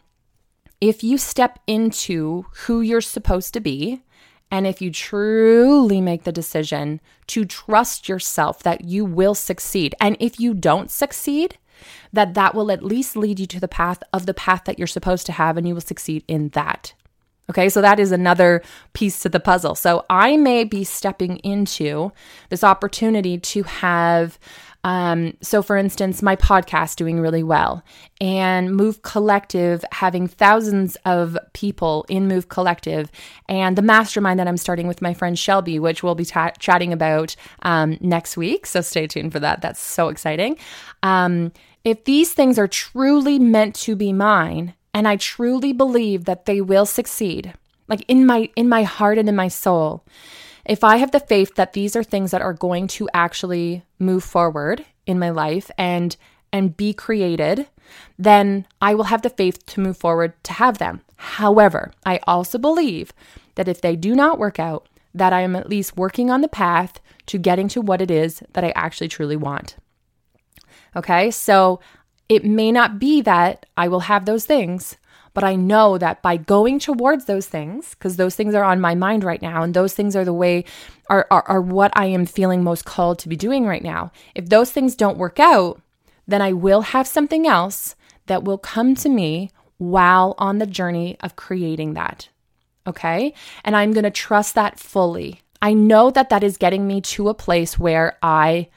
if 0.79 1.03
you 1.03 1.17
step 1.17 1.59
into 1.67 2.45
who 2.65 2.81
you're 2.81 3.01
supposed 3.01 3.53
to 3.53 3.59
be, 3.59 4.03
and 4.49 4.65
if 4.65 4.81
you 4.81 4.91
truly 4.91 5.99
make 5.99 6.23
the 6.23 6.31
decision 6.31 7.01
to 7.27 7.43
trust 7.43 8.07
yourself 8.07 8.63
that 8.63 8.85
you 8.85 9.03
will 9.03 9.35
succeed, 9.35 9.95
and 9.99 10.15
if 10.19 10.39
you 10.39 10.53
don't 10.53 10.91
succeed, 10.91 11.57
that 12.13 12.33
that 12.33 12.55
will 12.55 12.71
at 12.71 12.83
least 12.83 13.17
lead 13.17 13.39
you 13.39 13.45
to 13.47 13.59
the 13.59 13.67
path 13.67 14.01
of 14.13 14.25
the 14.25 14.33
path 14.33 14.63
that 14.65 14.77
you're 14.77 14.87
supposed 14.87 15.25
to 15.25 15.31
have, 15.31 15.57
and 15.57 15.67
you 15.67 15.73
will 15.73 15.81
succeed 15.81 16.23
in 16.27 16.49
that. 16.49 16.93
Okay, 17.49 17.69
so 17.69 17.81
that 17.81 17.99
is 17.99 18.11
another 18.11 18.61
piece 18.91 19.21
to 19.21 19.29
the 19.29 19.39
puzzle. 19.39 19.73
So 19.73 20.05
I 20.09 20.35
may 20.35 20.65
be 20.65 20.83
stepping 20.83 21.37
into 21.37 22.11
this 22.49 22.63
opportunity 22.63 23.37
to 23.37 23.63
have 23.63 24.37
um, 24.83 25.35
so, 25.41 25.61
for 25.61 25.75
instance, 25.75 26.21
my 26.21 26.35
podcast 26.35 26.95
doing 26.95 27.19
really 27.19 27.43
well, 27.43 27.83
and 28.21 28.75
Move 28.75 29.01
Collective 29.01 29.83
having 29.91 30.27
thousands 30.27 30.95
of 31.05 31.37
people 31.53 32.05
in 32.09 32.27
Move 32.27 32.49
Collective, 32.49 33.11
and 33.49 33.77
the 33.77 33.81
mastermind 33.81 34.39
that 34.39 34.47
I'm 34.47 34.57
starting 34.57 34.87
with 34.87 35.01
my 35.01 35.13
friend 35.13 35.37
Shelby, 35.37 35.79
which 35.79 36.03
we'll 36.03 36.15
be 36.15 36.25
ta- 36.25 36.53
chatting 36.59 36.93
about 36.93 37.35
um, 37.63 37.97
next 38.01 38.37
week. 38.37 38.65
So, 38.65 38.81
stay 38.81 39.07
tuned 39.07 39.31
for 39.31 39.39
that. 39.39 39.61
That's 39.61 39.79
so 39.79 40.09
exciting. 40.09 40.57
Um, 41.03 41.51
if 41.83 42.03
these 42.05 42.33
things 42.33 42.59
are 42.59 42.67
truly 42.67 43.39
meant 43.39 43.75
to 43.75 43.95
be 43.95 44.13
mine, 44.13 44.73
and 44.93 45.07
I 45.07 45.15
truly 45.15 45.73
believe 45.73 46.25
that 46.25 46.45
they 46.45 46.61
will 46.61 46.85
succeed, 46.85 47.53
like 47.87 48.05
in 48.07 48.25
my 48.25 48.49
in 48.55 48.69
my 48.69 48.83
heart 48.83 49.17
and 49.17 49.27
in 49.27 49.35
my 49.35 49.47
soul 49.47 50.03
if 50.67 50.83
I 50.83 50.97
have 50.97 51.11
the 51.11 51.19
faith 51.19 51.55
that 51.55 51.73
these 51.73 51.95
are 51.95 52.03
things 52.03 52.31
that 52.31 52.41
are 52.41 52.53
going 52.53 52.87
to 52.87 53.09
actually 53.13 53.83
move 53.99 54.23
forward 54.23 54.85
in 55.05 55.19
my 55.19 55.29
life 55.29 55.71
and 55.77 56.15
and 56.53 56.77
be 56.77 56.93
created, 56.93 57.67
then 58.17 58.65
I 58.81 58.95
will 58.95 59.05
have 59.05 59.21
the 59.21 59.29
faith 59.29 59.65
to 59.67 59.81
move 59.81 59.97
forward 59.97 60.33
to 60.43 60.53
have 60.53 60.77
them. 60.77 61.01
However, 61.17 61.91
I 62.05 62.19
also 62.25 62.57
believe 62.57 63.11
that 63.55 63.67
if 63.67 63.81
they 63.81 63.95
do 63.95 64.15
not 64.15 64.39
work 64.39 64.59
out, 64.59 64.87
that 65.13 65.33
I 65.33 65.41
am 65.41 65.55
at 65.55 65.69
least 65.69 65.97
working 65.97 66.29
on 66.29 66.41
the 66.41 66.47
path 66.47 66.99
to 67.27 67.37
getting 67.37 67.67
to 67.69 67.81
what 67.81 68.01
it 68.01 68.11
is 68.11 68.41
that 68.53 68.63
I 68.63 68.71
actually 68.75 69.09
truly 69.09 69.35
want. 69.35 69.75
Okay? 70.95 71.31
So 71.31 71.79
it 72.29 72.45
may 72.45 72.71
not 72.71 72.99
be 72.99 73.21
that 73.21 73.65
I 73.75 73.87
will 73.87 74.01
have 74.01 74.25
those 74.25 74.45
things, 74.45 74.97
but 75.37 75.43
I 75.43 75.53
know 75.53 75.99
that 75.99 76.23
by 76.23 76.35
going 76.35 76.79
towards 76.79 77.25
those 77.25 77.45
things, 77.45 77.91
because 77.91 78.15
those 78.15 78.35
things 78.35 78.55
are 78.55 78.63
on 78.63 78.81
my 78.81 78.95
mind 78.95 79.23
right 79.23 79.39
now, 79.39 79.61
and 79.61 79.71
those 79.71 79.93
things 79.93 80.15
are 80.15 80.25
the 80.25 80.33
way, 80.33 80.65
are, 81.11 81.27
are, 81.29 81.43
are 81.47 81.61
what 81.61 81.91
I 81.95 82.07
am 82.07 82.25
feeling 82.25 82.63
most 82.63 82.85
called 82.85 83.19
to 83.19 83.29
be 83.29 83.35
doing 83.35 83.67
right 83.67 83.83
now. 83.83 84.11
If 84.33 84.49
those 84.49 84.71
things 84.71 84.95
don't 84.95 85.19
work 85.19 85.39
out, 85.39 85.79
then 86.27 86.41
I 86.41 86.53
will 86.53 86.81
have 86.81 87.05
something 87.05 87.45
else 87.45 87.95
that 88.25 88.45
will 88.45 88.57
come 88.57 88.95
to 88.95 89.09
me 89.09 89.51
while 89.77 90.33
on 90.39 90.57
the 90.57 90.65
journey 90.65 91.17
of 91.21 91.35
creating 91.35 91.93
that. 91.93 92.29
Okay. 92.87 93.35
And 93.63 93.75
I'm 93.75 93.93
going 93.93 94.05
to 94.05 94.09
trust 94.09 94.55
that 94.55 94.79
fully. 94.79 95.41
I 95.61 95.75
know 95.75 96.09
that 96.09 96.29
that 96.29 96.43
is 96.43 96.57
getting 96.57 96.87
me 96.87 96.99
to 97.01 97.29
a 97.29 97.35
place 97.35 97.77
where 97.77 98.17
I 98.23 98.69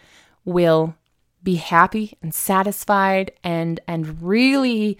will 0.44 0.94
be 1.42 1.54
happy 1.54 2.18
and 2.20 2.34
satisfied 2.34 3.32
and 3.42 3.80
and 3.88 4.20
really 4.20 4.98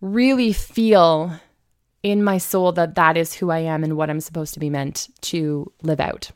really 0.00 0.52
feel 0.52 1.32
in 2.02 2.22
my 2.22 2.38
soul 2.38 2.72
that 2.72 2.94
that 2.94 3.16
is 3.16 3.34
who 3.34 3.50
I 3.50 3.58
am 3.60 3.82
and 3.84 3.96
what 3.96 4.10
I'm 4.10 4.20
supposed 4.20 4.54
to 4.54 4.60
be 4.60 4.70
meant 4.70 5.08
to 5.22 5.70
live 5.82 6.00
out. 6.00 6.30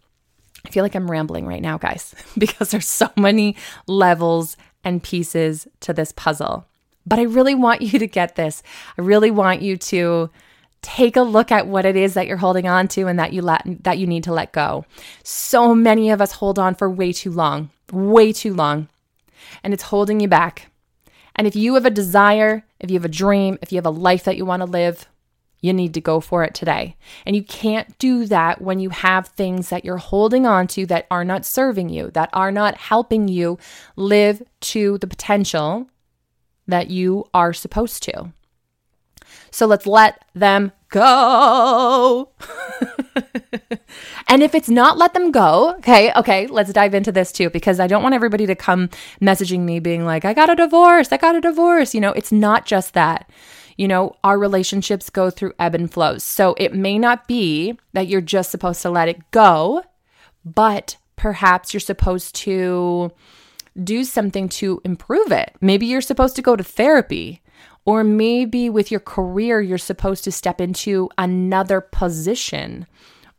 I 0.67 0.71
feel 0.71 0.83
like 0.83 0.95
I'm 0.95 1.11
rambling 1.11 1.47
right 1.47 1.63
now, 1.63 1.79
guys, 1.79 2.15
because 2.39 2.71
there's 2.71 2.89
so 2.89 3.11
many 3.17 3.57
levels 3.87 4.57
and 4.85 5.03
pieces 5.03 5.67
to 5.81 5.93
this 5.93 6.13
puzzle. 6.13 6.67
But 7.07 7.19
I 7.19 7.23
really 7.23 7.55
want 7.55 7.83
you 7.83 7.99
to 7.99 8.07
get 8.07 8.37
this. 8.37 8.63
I 8.97 9.03
really 9.03 9.31
want 9.31 9.63
you 9.63 9.77
to 9.77 10.31
take 10.83 11.17
a 11.17 11.23
look 11.23 11.53
at 11.53 11.69
what 11.69 11.85
it 11.85 11.97
is 11.97 12.15
that 12.15 12.27
you're 12.27 12.37
holding 12.37 12.67
on 12.67 12.89
to 12.89 13.07
and 13.07 13.19
that 13.19 13.33
you 13.33 13.41
let 13.41 13.63
that 13.85 13.99
you 13.99 14.07
need 14.07 14.25
to 14.25 14.33
let 14.33 14.53
go. 14.53 14.85
So 15.23 15.75
many 15.75 16.11
of 16.11 16.21
us 16.21 16.33
hold 16.33 16.59
on 16.59 16.75
for 16.75 16.91
way 16.91 17.13
too 17.13 17.31
long, 17.31 17.71
way 17.93 18.33
too 18.33 18.55
long. 18.55 18.89
And 19.63 19.73
it's 19.73 19.85
holding 19.85 20.21
you 20.21 20.29
back. 20.29 20.72
And 21.37 21.47
if 21.47 21.57
you 21.57 21.75
have 21.75 21.87
a 21.87 21.91
desire, 21.91 22.65
if 22.81 22.91
you 22.91 22.97
have 22.97 23.05
a 23.05 23.09
dream, 23.09 23.59
if 23.63 23.73
you 23.73 23.77
have 23.77 23.87
a 23.87 23.91
life 23.91 24.25
that 24.25 24.37
you 24.37 24.45
want 24.45 24.61
to 24.61 24.67
live, 24.67 25.09
you 25.63 25.73
need 25.73 25.95
to 25.95 26.01
go 26.01 26.21
for 26.21 26.43
it 26.45 26.55
today. 26.55 26.97
And 27.25 27.35
you 27.37 27.43
can't 27.43 27.97
do 27.99 28.27
that 28.27 28.61
when 28.61 28.81
you 28.81 28.91
have 28.91 29.29
things 29.29 29.69
that 29.71 29.85
you're 29.85 29.97
holding 29.97 30.45
on 30.45 30.67
to 30.69 30.85
that 30.87 31.07
are 31.11 31.25
not 31.25 31.47
serving 31.47 31.89
you, 31.89 32.11
that 32.11 32.31
are 32.33 32.51
not 32.51 32.77
helping 32.77 33.29
you 33.29 33.59
live 33.97 34.43
to 34.61 34.99
the 34.99 35.07
potential 35.07 35.89
that 36.67 36.91
you 36.91 37.25
are 37.33 37.53
supposed 37.53 38.03
to. 38.03 38.33
So 39.51 39.67
let's 39.67 39.87
let 39.87 40.25
them 40.35 40.73
go. 40.89 42.31
and 44.29 44.43
if 44.43 44.55
it's 44.55 44.69
not 44.69 44.99
let 44.99 45.15
them 45.15 45.31
go, 45.31 45.75
okay, 45.79 46.13
okay, 46.15 46.47
let's 46.47 46.73
dive 46.73 46.95
into 46.95 47.13
this 47.13 47.33
too, 47.33 47.51
because 47.51 47.81
I 47.81 47.87
don't 47.87 48.03
want 48.03 48.15
everybody 48.15 48.47
to 48.47 48.55
come 48.55 48.89
messaging 49.21 49.61
me 49.61 49.81
being 49.81 50.05
like, 50.05 50.25
I 50.25 50.35
got 50.35 50.51
a 50.51 50.55
divorce, 50.55 51.13
I 51.13 51.17
got 51.17 51.37
a 51.37 51.41
divorce. 51.41 51.95
You 51.95 52.01
know, 52.01 52.13
it's 52.13 52.33
not 52.33 52.67
just 52.67 52.95
that. 52.95 53.29
You 53.77 53.89
know, 53.89 54.17
our 54.23 54.39
relationships 54.39 55.11
go 55.11 55.31
through 55.31 55.55
ebb 55.59 55.75
and 55.75 55.91
flows. 55.91 56.23
So 56.23 56.55
it 56.59 56.75
may 56.75 56.99
not 56.99 57.27
be 57.27 57.79
that 57.95 58.07
you're 58.07 58.21
just 58.21 58.51
supposed 58.51 58.83
to 58.83 58.91
let 58.91 59.09
it 59.09 59.31
go, 59.31 59.83
but 60.45 60.97
perhaps 61.17 61.73
you're 61.73 61.81
supposed 61.81 62.35
to 62.35 63.13
do 63.83 64.05
something 64.05 64.49
to 64.49 64.81
improve 64.85 65.33
it. 65.33 65.55
Maybe 65.61 65.87
you're 65.87 66.01
supposed 66.01 66.37
to 66.37 66.43
go 66.43 66.57
to 66.57 66.65
therapy. 66.65 67.42
Or 67.85 68.05
maybe 68.05 68.71
with 68.71 68.91
your 68.91 69.01
career, 69.01 69.61
you're 69.61 69.79
supposed 69.79 70.25
to 70.25 70.33
step 70.33 70.61
into 70.61 71.09
another 71.19 71.81
position. 71.81 72.87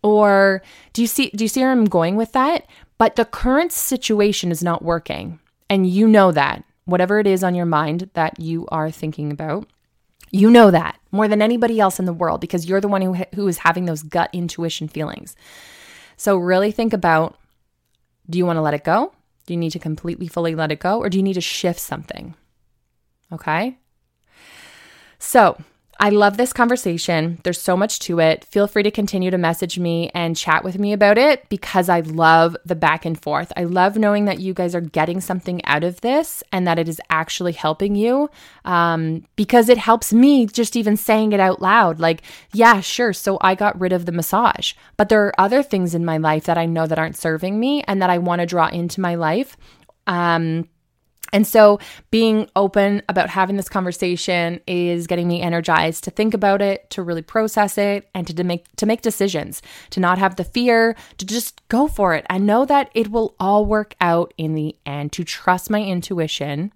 Or 0.02 0.62
do 0.92 1.02
you 1.02 1.08
see 1.08 1.30
do 1.30 1.44
you 1.44 1.48
see 1.48 1.62
where 1.62 1.72
I'm 1.72 1.86
going 1.86 2.16
with 2.16 2.34
that? 2.34 2.68
But 2.98 3.16
the 3.16 3.26
current 3.26 3.72
situation 3.72 4.52
is 4.52 4.64
not 4.64 4.84
working. 4.84 5.40
And 5.70 5.88
you 5.88 6.08
know 6.08 6.32
that. 6.32 6.64
Whatever 6.86 7.20
it 7.20 7.28
is 7.28 7.44
on 7.44 7.56
your 7.56 7.66
mind 7.66 8.10
that 8.14 8.40
you 8.40 8.68
are 8.70 8.92
thinking 8.92 9.32
about, 9.32 9.68
you 10.32 10.52
know 10.52 10.70
that 10.70 11.00
more 11.12 11.30
than 11.30 11.42
anybody 11.42 11.80
else 11.80 12.00
in 12.00 12.06
the 12.06 12.12
world 12.12 12.42
because 12.42 12.66
you're 12.66 12.82
the 12.82 12.88
one 12.90 13.02
who, 13.02 13.14
who 13.36 13.48
is 13.48 13.60
having 13.60 13.86
those 13.86 14.04
gut 14.04 14.30
intuition 14.34 14.90
feelings. 14.90 15.36
So, 16.18 16.36
really 16.36 16.72
think 16.72 16.92
about 16.92 17.38
do 18.30 18.38
you 18.38 18.46
want 18.46 18.58
to 18.58 18.62
let 18.62 18.74
it 18.74 18.84
go? 18.84 19.14
Do 19.46 19.54
you 19.54 19.60
need 19.60 19.72
to 19.72 19.80
completely, 19.80 20.28
fully 20.28 20.56
let 20.56 20.72
it 20.72 20.80
go? 20.80 21.00
Or 21.00 21.10
do 21.10 21.18
you 21.18 21.24
need 21.24 21.34
to 21.34 21.42
shift 21.42 21.80
something? 21.80 22.36
Okay. 23.32 23.78
So, 25.24 25.58
I 26.00 26.10
love 26.10 26.36
this 26.36 26.52
conversation. 26.52 27.40
There's 27.44 27.62
so 27.62 27.78
much 27.78 28.00
to 28.00 28.20
it. 28.20 28.44
Feel 28.44 28.68
free 28.68 28.84
to 28.84 28.92
continue 28.92 29.32
to 29.32 29.38
message 29.38 29.80
me 29.80 30.12
and 30.14 30.36
chat 30.36 30.62
with 30.64 30.78
me 30.78 30.92
about 30.92 31.18
it 31.18 31.48
because 31.48 31.88
I 31.88 32.02
love 32.02 32.58
the 32.66 32.76
back 32.76 33.06
and 33.06 33.18
forth. 33.18 33.54
I 33.56 33.64
love 33.64 33.96
knowing 33.96 34.26
that 34.26 34.42
you 34.42 34.54
guys 34.54 34.76
are 34.76 34.82
getting 34.82 35.22
something 35.22 35.64
out 35.64 35.86
of 35.86 36.02
this 36.02 36.44
and 36.52 36.68
that 36.68 36.78
it 36.78 36.90
is 36.90 37.00
actually 37.10 37.54
helping 37.54 37.96
you 37.96 38.30
um, 38.66 39.24
because 39.38 39.70
it 39.70 39.78
helps 39.78 40.12
me 40.12 40.46
just 40.46 40.76
even 40.76 40.98
saying 40.98 41.32
it 41.32 41.40
out 41.40 41.62
loud. 41.62 42.02
Like, 42.02 42.24
yeah, 42.52 42.82
sure. 42.82 43.14
So 43.14 43.38
I 43.40 43.56
got 43.56 43.80
rid 43.80 43.94
of 43.94 44.06
the 44.06 44.12
massage, 44.12 44.74
but 44.98 45.08
there 45.08 45.26
are 45.26 45.40
other 45.40 45.64
things 45.64 45.96
in 45.96 46.04
my 46.04 46.18
life 46.18 46.44
that 46.46 46.58
I 46.58 46.66
know 46.66 46.86
that 46.86 47.00
aren't 47.00 47.18
serving 47.18 47.58
me 47.58 47.82
and 47.88 48.02
that 48.02 48.10
I 48.10 48.18
want 48.18 48.42
to 48.42 48.46
draw 48.46 48.68
into 48.68 49.00
my 49.00 49.16
life. 49.16 49.56
Um, 50.06 50.68
and 51.34 51.48
so 51.48 51.80
being 52.12 52.48
open 52.56 53.02
about 53.10 53.30
having 53.30 53.58
this 53.58 53.68
conversation 53.68 54.62
is 54.68 55.08
getting 55.08 55.28
me 55.28 55.42
energized 55.42 56.04
to 56.04 56.12
think 56.12 56.36
about 56.36 56.62
it, 56.62 56.90
to 56.92 57.02
really 57.02 57.24
process 57.24 57.78
it 57.80 58.08
and 58.14 58.28
to, 58.28 58.44
make 58.44 58.68
to 58.76 58.86
make 58.86 59.02
decisions, 59.02 59.64
to 59.90 60.00
not 60.00 60.20
have 60.20 60.36
the 60.36 60.44
fear, 60.44 60.96
to 61.18 61.26
just 61.26 61.68
go 61.70 61.88
for 61.88 62.14
it 62.14 62.26
and 62.30 62.46
know 62.46 62.66
that 62.66 62.92
it 62.94 63.10
will 63.10 63.36
all 63.40 63.66
work 63.66 63.96
out 64.00 64.32
in 64.38 64.54
the 64.54 64.76
end, 64.86 65.12
to 65.14 65.24
trust 65.24 65.72
my 65.72 65.82
intuition 65.82 66.72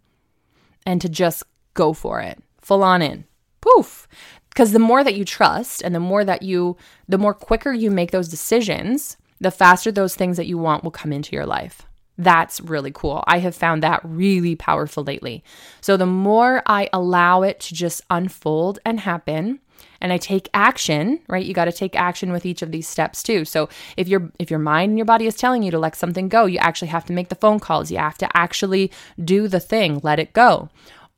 and 0.88 1.00
to 1.02 1.08
just 1.08 1.43
go 1.76 1.93
for 1.93 2.20
it. 2.20 2.41
Full 2.60 2.84
on 2.84 3.04
in. 3.04 3.26
Poof. 3.62 4.08
Because 4.50 4.72
the 4.72 4.80
more 4.80 5.04
that 5.04 5.15
you 5.15 5.24
trust 5.24 5.84
and 5.84 5.93
the 5.93 6.00
more 6.00 6.26
that 6.26 6.41
you 6.41 6.78
the 7.08 7.20
more 7.20 7.36
quicker 7.36 7.72
you 7.72 7.91
make 7.91 8.10
those 8.10 8.28
decisions, 8.28 9.17
the 9.39 9.52
faster 9.52 9.91
those 9.91 10.15
things 10.15 10.36
that 10.38 10.48
you 10.48 10.58
want 10.58 10.84
will 10.84 10.89
come 10.89 11.13
into 11.13 11.36
your 11.36 11.46
life. 11.46 11.87
That's 12.18 12.60
really 12.62 12.92
cool. 12.92 13.24
I 13.28 13.40
have 13.40 13.56
found 13.56 13.84
that 13.84 14.02
really 14.04 14.56
powerful 14.56 15.04
lately. 15.04 15.44
So 15.82 15.98
the 15.98 16.06
more 16.06 16.64
I 16.66 16.90
allow 16.92 17.44
it 17.44 17.60
to 17.62 17.76
just 17.76 18.02
unfold 18.10 18.80
and 18.84 19.00
happen, 19.00 19.60
and 20.02 20.14
I 20.14 20.18
take 20.18 20.50
action, 20.54 21.20
right? 21.28 21.46
You 21.46 21.54
got 21.54 21.66
to 21.66 21.72
take 21.72 21.96
action 21.96 22.32
with 22.32 22.46
each 22.46 22.62
of 22.62 22.72
these 22.72 22.88
steps 22.88 23.24
too. 23.24 23.46
So 23.46 23.70
if 23.96 24.08
your 24.08 24.32
if 24.40 24.50
your 24.50 24.60
mind 24.60 24.92
and 24.92 24.98
your 24.98 25.06
body 25.06 25.28
is 25.28 25.36
telling 25.36 25.64
you 25.64 25.72
to 25.72 25.80
let 25.80 25.96
something 25.96 26.30
go, 26.30 26.46
you 26.46 26.58
actually 26.60 26.90
have 26.90 27.06
to 27.06 27.14
make 27.14 27.30
the 27.30 27.36
phone 27.36 27.60
calls. 27.60 27.92
You 27.92 27.98
have 27.98 28.18
to 28.20 28.38
actually 28.38 28.92
do 29.24 29.48
the 29.48 29.60
thing, 29.60 30.00
let 30.04 30.20
it 30.20 30.34
go. 30.34 30.70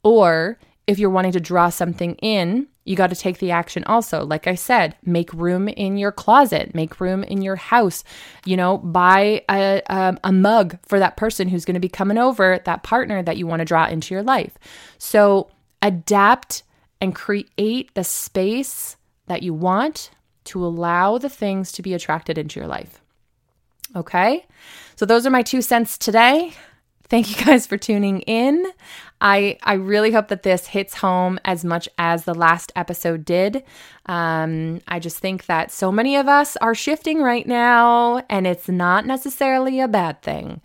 Or 0.04 0.58
if 0.88 0.98
you're 0.98 1.10
wanting 1.10 1.34
to 1.34 1.40
draw 1.40 1.70
something 1.70 2.16
in, 2.16 2.68
you 2.89 2.95
got 2.95 3.12
to 3.12 3.15
take 3.15 3.38
the 3.38 3.52
action 3.52 3.84
also. 3.84 4.25
Like 4.25 4.47
I 4.47 4.56
said, 4.56 4.95
make 5.06 5.32
room 5.32 5.67
in 5.67 5.95
your 5.95 6.12
closet, 6.12 6.73
make 6.73 6.99
room 6.99 7.23
in 7.23 7.43
your 7.43 7.56
house. 7.56 8.04
You 8.45 8.58
know, 8.58 8.80
buy 8.80 9.43
a, 9.47 9.84
a, 9.88 10.17
a 10.23 10.32
mug 10.32 10.80
for 10.88 10.97
that 10.97 11.15
person 11.15 11.47
who's 11.47 11.65
going 11.65 11.75
to 11.75 11.80
be 11.80 11.88
coming 11.88 12.17
over, 12.17 12.60
that 12.65 12.82
partner 12.82 13.21
that 13.21 13.38
you 13.38 13.45
want 13.45 13.60
to 13.60 13.65
draw 13.65 13.86
into 13.86 14.15
your 14.15 14.23
life. 14.23 14.58
So 14.97 15.52
adapt 15.84 16.63
and 16.99 17.13
create 17.13 17.93
the 17.93 18.04
space 18.04 18.97
that 19.28 19.43
you 19.43 19.54
want 19.54 20.10
to 20.45 20.65
allow 20.65 21.19
the 21.19 21.30
things 21.30 21.71
to 21.73 21.84
be 21.84 21.93
attracted 21.93 22.39
into 22.39 22.60
your 22.60 22.67
life. 22.67 23.04
Okay? 23.95 24.47
So 24.95 25.06
those 25.06 25.28
are 25.28 25.32
my 25.32 25.43
two 25.43 25.62
cents 25.62 25.95
today. 25.95 26.54
Thank 27.08 27.30
you 27.30 27.45
guys 27.45 27.67
for 27.67 27.78
tuning 27.78 28.21
in. 28.21 28.65
I 29.21 29.58
I 29.63 29.73
really 29.73 30.12
hope 30.12 30.29
that 30.29 30.43
this 30.43 30.67
hits 30.67 30.95
home 30.95 31.39
as 31.43 31.65
much 31.65 31.89
as 31.97 32.23
the 32.23 32.34
last 32.34 32.71
episode 32.75 33.25
did. 33.25 33.63
Um, 34.05 34.82
I 34.88 34.99
just 34.99 35.17
think 35.17 35.45
that 35.47 35.71
so 35.71 35.91
many 35.91 36.15
of 36.15 36.27
us 36.27 36.55
are 36.58 36.75
shifting 36.75 37.21
right 37.21 37.45
now, 37.45 38.23
and 38.29 38.47
it's 38.47 38.69
not 38.69 39.05
necessarily 39.05 39.79
a 39.79 39.88
bad 39.88 40.21
thing. 40.21 40.62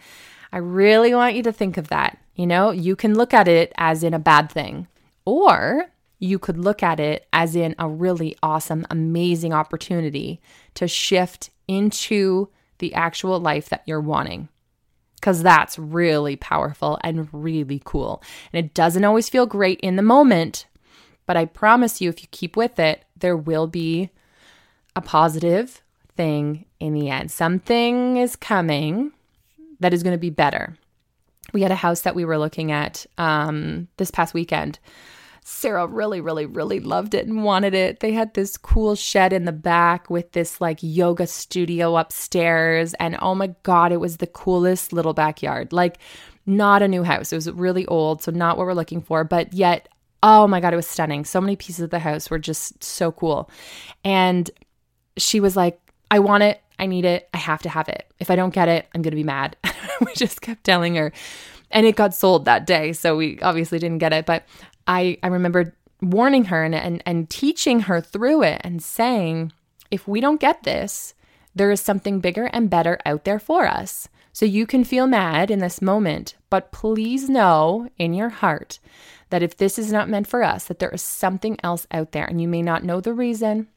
I 0.52 0.58
really 0.58 1.14
want 1.14 1.34
you 1.34 1.42
to 1.44 1.52
think 1.52 1.76
of 1.76 1.88
that. 1.88 2.18
You 2.36 2.46
know, 2.46 2.70
you 2.70 2.96
can 2.96 3.14
look 3.14 3.34
at 3.34 3.48
it 3.48 3.72
as 3.76 4.04
in 4.04 4.14
a 4.14 4.18
bad 4.18 4.50
thing, 4.50 4.86
or 5.24 5.86
you 6.20 6.38
could 6.38 6.58
look 6.58 6.82
at 6.82 7.00
it 7.00 7.26
as 7.32 7.56
in 7.56 7.74
a 7.78 7.88
really 7.88 8.36
awesome, 8.42 8.86
amazing 8.90 9.52
opportunity 9.52 10.40
to 10.74 10.86
shift 10.88 11.50
into 11.66 12.48
the 12.78 12.94
actual 12.94 13.40
life 13.40 13.68
that 13.68 13.82
you're 13.86 14.00
wanting 14.00 14.48
because 15.24 15.42
that's 15.42 15.78
really 15.78 16.36
powerful 16.36 16.98
and 17.02 17.30
really 17.32 17.80
cool. 17.86 18.22
And 18.52 18.62
it 18.62 18.74
doesn't 18.74 19.06
always 19.06 19.30
feel 19.30 19.46
great 19.46 19.80
in 19.80 19.96
the 19.96 20.02
moment, 20.02 20.66
but 21.24 21.34
I 21.34 21.46
promise 21.46 21.98
you, 21.98 22.10
if 22.10 22.20
you 22.20 22.28
keep 22.30 22.58
with 22.58 22.78
it, 22.78 23.06
there 23.16 23.34
will 23.34 23.66
be 23.66 24.10
a 24.94 25.00
positive 25.00 25.80
thing 26.14 26.66
in 26.78 26.92
the 26.92 27.08
end. 27.08 27.30
Something 27.30 28.18
is 28.18 28.36
coming 28.36 29.12
that 29.80 29.94
is 29.94 30.02
going 30.02 30.12
to 30.12 30.18
be 30.18 30.28
better. 30.28 30.76
We 31.54 31.62
had 31.62 31.72
a 31.72 31.76
house 31.76 32.02
that 32.02 32.14
we 32.14 32.26
were 32.26 32.36
looking 32.36 32.70
at 32.70 33.06
um, 33.16 33.88
this 33.96 34.10
past 34.10 34.34
weekend 34.34 34.78
Sarah 35.46 35.86
really, 35.86 36.22
really, 36.22 36.46
really 36.46 36.80
loved 36.80 37.12
it 37.12 37.26
and 37.26 37.44
wanted 37.44 37.74
it. 37.74 38.00
They 38.00 38.12
had 38.12 38.32
this 38.32 38.56
cool 38.56 38.94
shed 38.94 39.32
in 39.32 39.44
the 39.44 39.52
back 39.52 40.08
with 40.08 40.32
this 40.32 40.58
like 40.58 40.78
yoga 40.80 41.26
studio 41.26 41.96
upstairs. 41.98 42.94
And 42.94 43.18
oh 43.20 43.34
my 43.34 43.54
God, 43.62 43.92
it 43.92 44.00
was 44.00 44.16
the 44.16 44.26
coolest 44.26 44.94
little 44.94 45.12
backyard. 45.12 45.70
Like, 45.70 45.98
not 46.46 46.82
a 46.82 46.88
new 46.88 47.02
house. 47.02 47.32
It 47.32 47.36
was 47.36 47.50
really 47.50 47.86
old, 47.86 48.22
so 48.22 48.32
not 48.32 48.56
what 48.56 48.66
we're 48.66 48.74
looking 48.74 49.02
for, 49.02 49.22
but 49.22 49.52
yet, 49.52 49.88
oh 50.22 50.46
my 50.46 50.60
God, 50.60 50.72
it 50.72 50.76
was 50.76 50.86
stunning. 50.86 51.26
So 51.26 51.40
many 51.40 51.56
pieces 51.56 51.80
of 51.80 51.90
the 51.90 51.98
house 51.98 52.30
were 52.30 52.38
just 52.38 52.82
so 52.82 53.12
cool. 53.12 53.50
And 54.02 54.50
she 55.18 55.40
was 55.40 55.56
like, 55.56 55.78
I 56.10 56.20
want 56.20 56.42
it. 56.42 56.62
I 56.78 56.86
need 56.86 57.04
it. 57.04 57.28
I 57.34 57.38
have 57.38 57.62
to 57.62 57.68
have 57.68 57.88
it. 57.88 58.06
If 58.18 58.30
I 58.30 58.36
don't 58.36 58.52
get 58.54 58.68
it, 58.68 58.86
I'm 58.94 59.02
going 59.02 59.12
to 59.12 59.16
be 59.16 59.24
mad. 59.24 59.56
we 60.00 60.12
just 60.14 60.40
kept 60.40 60.64
telling 60.64 60.96
her. 60.96 61.12
And 61.70 61.86
it 61.86 61.96
got 61.96 62.14
sold 62.14 62.46
that 62.46 62.66
day. 62.66 62.92
So 62.92 63.16
we 63.16 63.38
obviously 63.40 63.78
didn't 63.78 63.98
get 63.98 64.12
it. 64.12 64.26
But 64.26 64.44
I, 64.86 65.18
I 65.22 65.28
remember 65.28 65.74
warning 66.00 66.46
her 66.46 66.62
and, 66.64 66.74
and, 66.74 67.02
and 67.06 67.30
teaching 67.30 67.80
her 67.80 68.00
through 68.00 68.42
it 68.42 68.60
and 68.64 68.82
saying, 68.82 69.52
if 69.90 70.06
we 70.06 70.20
don't 70.20 70.40
get 70.40 70.62
this, 70.64 71.14
there 71.54 71.70
is 71.70 71.80
something 71.80 72.20
bigger 72.20 72.46
and 72.46 72.70
better 72.70 72.98
out 73.06 73.24
there 73.24 73.38
for 73.38 73.66
us. 73.66 74.08
So 74.32 74.44
you 74.44 74.66
can 74.66 74.82
feel 74.82 75.06
mad 75.06 75.50
in 75.50 75.60
this 75.60 75.80
moment, 75.80 76.34
but 76.50 76.72
please 76.72 77.28
know 77.28 77.88
in 77.98 78.12
your 78.12 78.30
heart 78.30 78.80
that 79.30 79.42
if 79.42 79.56
this 79.56 79.78
is 79.78 79.92
not 79.92 80.08
meant 80.08 80.26
for 80.26 80.42
us, 80.42 80.64
that 80.64 80.80
there 80.80 80.90
is 80.90 81.02
something 81.02 81.56
else 81.62 81.86
out 81.92 82.12
there 82.12 82.24
and 82.24 82.40
you 82.40 82.48
may 82.48 82.60
not 82.60 82.82
know 82.82 83.00
the 83.00 83.12
reason. 83.12 83.68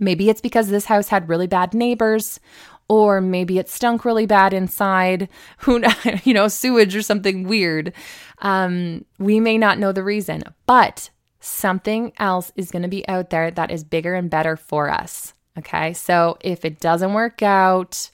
Maybe 0.00 0.28
it's 0.28 0.40
because 0.40 0.68
this 0.68 0.86
house 0.86 1.08
had 1.08 1.28
really 1.28 1.46
bad 1.46 1.72
neighbors, 1.72 2.40
or 2.88 3.20
maybe 3.20 3.58
it 3.58 3.68
stunk 3.68 4.04
really 4.04 4.26
bad 4.26 4.52
inside, 4.52 5.28
who 5.58 5.82
you 6.24 6.34
know, 6.34 6.48
sewage 6.48 6.94
or 6.94 7.02
something 7.02 7.44
weird. 7.44 7.92
Um, 8.38 9.04
we 9.18 9.40
may 9.40 9.58
not 9.58 9.78
know 9.78 9.92
the 9.92 10.04
reason, 10.04 10.44
but 10.66 11.10
something 11.40 12.12
else 12.18 12.52
is 12.56 12.70
going 12.70 12.82
to 12.82 12.88
be 12.88 13.06
out 13.08 13.30
there 13.30 13.50
that 13.50 13.70
is 13.70 13.84
bigger 13.84 14.14
and 14.14 14.30
better 14.30 14.56
for 14.56 14.90
us. 14.90 15.34
Okay. 15.58 15.92
So 15.92 16.36
if 16.40 16.64
it 16.64 16.80
doesn't 16.80 17.12
work 17.12 17.42
out, 17.42 18.10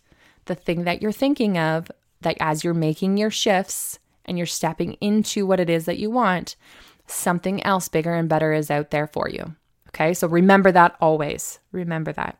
the 0.46 0.54
thing 0.54 0.85
that 0.85 1.00
you're 1.00 1.12
thinking 1.12 1.56
of, 1.56 1.90
that 2.22 2.37
as 2.40 2.64
you're 2.64 2.74
making 2.74 3.16
your 3.16 3.30
shifts 3.30 3.98
and 4.26 4.37
you're 4.37 4.46
stepping 4.46 4.94
into 4.94 5.46
what 5.46 5.61
it 5.61 5.70
is 5.70 5.87
that 5.87 5.98
you 5.98 6.11
want, 6.11 6.56
something 7.06 7.62
else 7.62 7.88
bigger 7.88 8.14
and 8.14 8.28
better 8.28 8.52
is 8.52 8.70
out 8.70 8.90
there 8.90 9.06
for 9.06 9.28
you. 9.28 9.54
Okay. 9.88 10.12
So 10.12 10.28
remember 10.28 10.70
that 10.72 10.96
always. 11.00 11.61
Remember 11.72 12.12
that. 12.12 12.37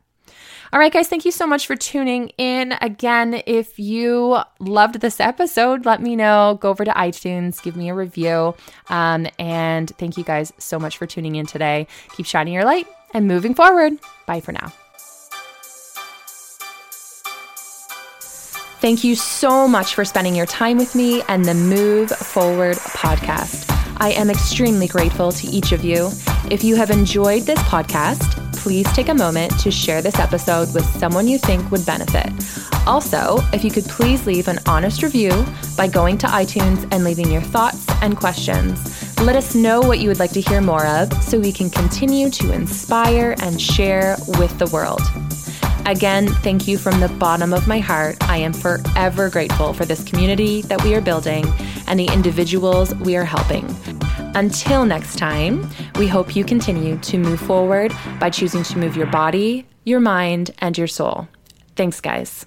All 0.73 0.79
right, 0.79 0.93
guys, 0.93 1.09
thank 1.09 1.25
you 1.25 1.33
so 1.33 1.49
much 1.49 1.67
for 1.67 1.75
tuning 1.75 2.29
in. 2.39 2.75
Again, 2.81 3.43
if 3.45 3.81
you 3.81 4.39
loved 4.61 5.01
this 5.01 5.19
episode, 5.19 5.85
let 5.85 6.01
me 6.01 6.15
know. 6.15 6.59
Go 6.61 6.71
over 6.71 6.85
to 6.85 6.93
iTunes, 6.93 7.61
give 7.61 7.75
me 7.75 7.89
a 7.89 7.95
review. 7.95 8.55
Um, 8.89 9.27
and 9.37 9.91
thank 9.99 10.17
you 10.17 10.23
guys 10.23 10.53
so 10.59 10.79
much 10.79 10.97
for 10.97 11.07
tuning 11.07 11.35
in 11.35 11.47
today. 11.47 11.89
Keep 12.17 12.27
shining 12.27 12.55
your 12.55 12.65
light 12.65 12.87
and 13.13 13.27
moving 13.27 13.53
forward. 13.53 13.95
Bye 14.27 14.41
for 14.41 14.53
now. 14.53 14.73
Thank 18.81 19.03
you 19.03 19.17
so 19.17 19.67
much 19.67 19.95
for 19.95 20.05
spending 20.05 20.37
your 20.37 20.47
time 20.47 20.79
with 20.79 20.95
me 20.95 21.21
and 21.29 21.45
the 21.45 21.53
Move 21.53 22.11
Forward 22.11 22.77
podcast. 22.77 23.67
I 23.99 24.13
am 24.13 24.31
extremely 24.31 24.87
grateful 24.87 25.33
to 25.33 25.47
each 25.49 25.73
of 25.73 25.85
you. 25.85 26.11
If 26.51 26.65
you 26.65 26.77
have 26.77 26.91
enjoyed 26.91 27.43
this 27.43 27.59
podcast, 27.65 28.40
please 28.61 28.87
take 28.93 29.09
a 29.09 29.15
moment 29.15 29.59
to 29.59 29.71
share 29.71 30.03
this 30.03 30.19
episode 30.19 30.73
with 30.75 30.85
someone 30.85 31.27
you 31.27 31.39
think 31.39 31.71
would 31.71 31.85
benefit. 31.87 32.31
Also, 32.87 33.39
if 33.55 33.65
you 33.65 33.71
could 33.71 33.87
please 33.87 34.27
leave 34.27 34.49
an 34.49 34.59
honest 34.67 35.03
review 35.03 35.47
by 35.79 35.89
going 35.89 36.19
to 36.19 36.27
iTunes 36.27 36.87
and 36.93 37.03
leaving 37.03 37.31
your 37.31 37.41
thoughts 37.41 37.87
and 38.03 38.19
questions. 38.19 39.19
Let 39.23 39.35
us 39.35 39.55
know 39.55 39.81
what 39.81 39.99
you 39.99 40.09
would 40.09 40.19
like 40.19 40.33
to 40.33 40.43
hear 40.43 40.61
more 40.61 40.87
of 40.87 41.11
so 41.23 41.41
we 41.41 41.53
can 41.53 41.71
continue 41.71 42.29
to 42.31 42.53
inspire 42.53 43.35
and 43.41 43.59
share 43.59 44.17
with 44.39 44.59
the 44.59 44.67
world. 44.67 45.01
Again, 45.87 46.29
thank 46.29 46.69
you 46.69 46.77
from 46.77 47.01
the 47.01 47.09
bottom 47.09 47.55
of 47.55 47.67
my 47.67 47.79
heart. 47.79 48.19
I 48.29 48.37
am 48.37 48.53
forever 48.53 49.31
grateful 49.31 49.73
for 49.73 49.87
this 49.87 50.05
community 50.05 50.61
that 50.63 50.85
we 50.85 50.95
are 50.95 51.01
building 51.01 51.47
and 51.87 51.99
the 51.99 52.13
individuals 52.13 52.95
we 52.97 53.17
are 53.17 53.25
helping. 53.25 53.67
Until 54.35 54.87
next 54.87 55.19
time, 55.19 55.69
we 55.97 56.07
hope 56.07 56.37
you 56.37 56.45
continue 56.45 56.97
to 56.99 57.19
move 57.19 57.41
forward 57.41 57.93
by 58.19 58.31
choosing 58.31 58.63
to 58.65 58.79
move 58.79 58.97
your 58.97 59.07
body, 59.07 59.67
your 59.85 60.01
mind, 60.01 60.53
and 60.59 60.79
your 60.79 60.87
soul. 60.87 61.29
Thanks, 61.77 62.01
guys. 62.01 62.47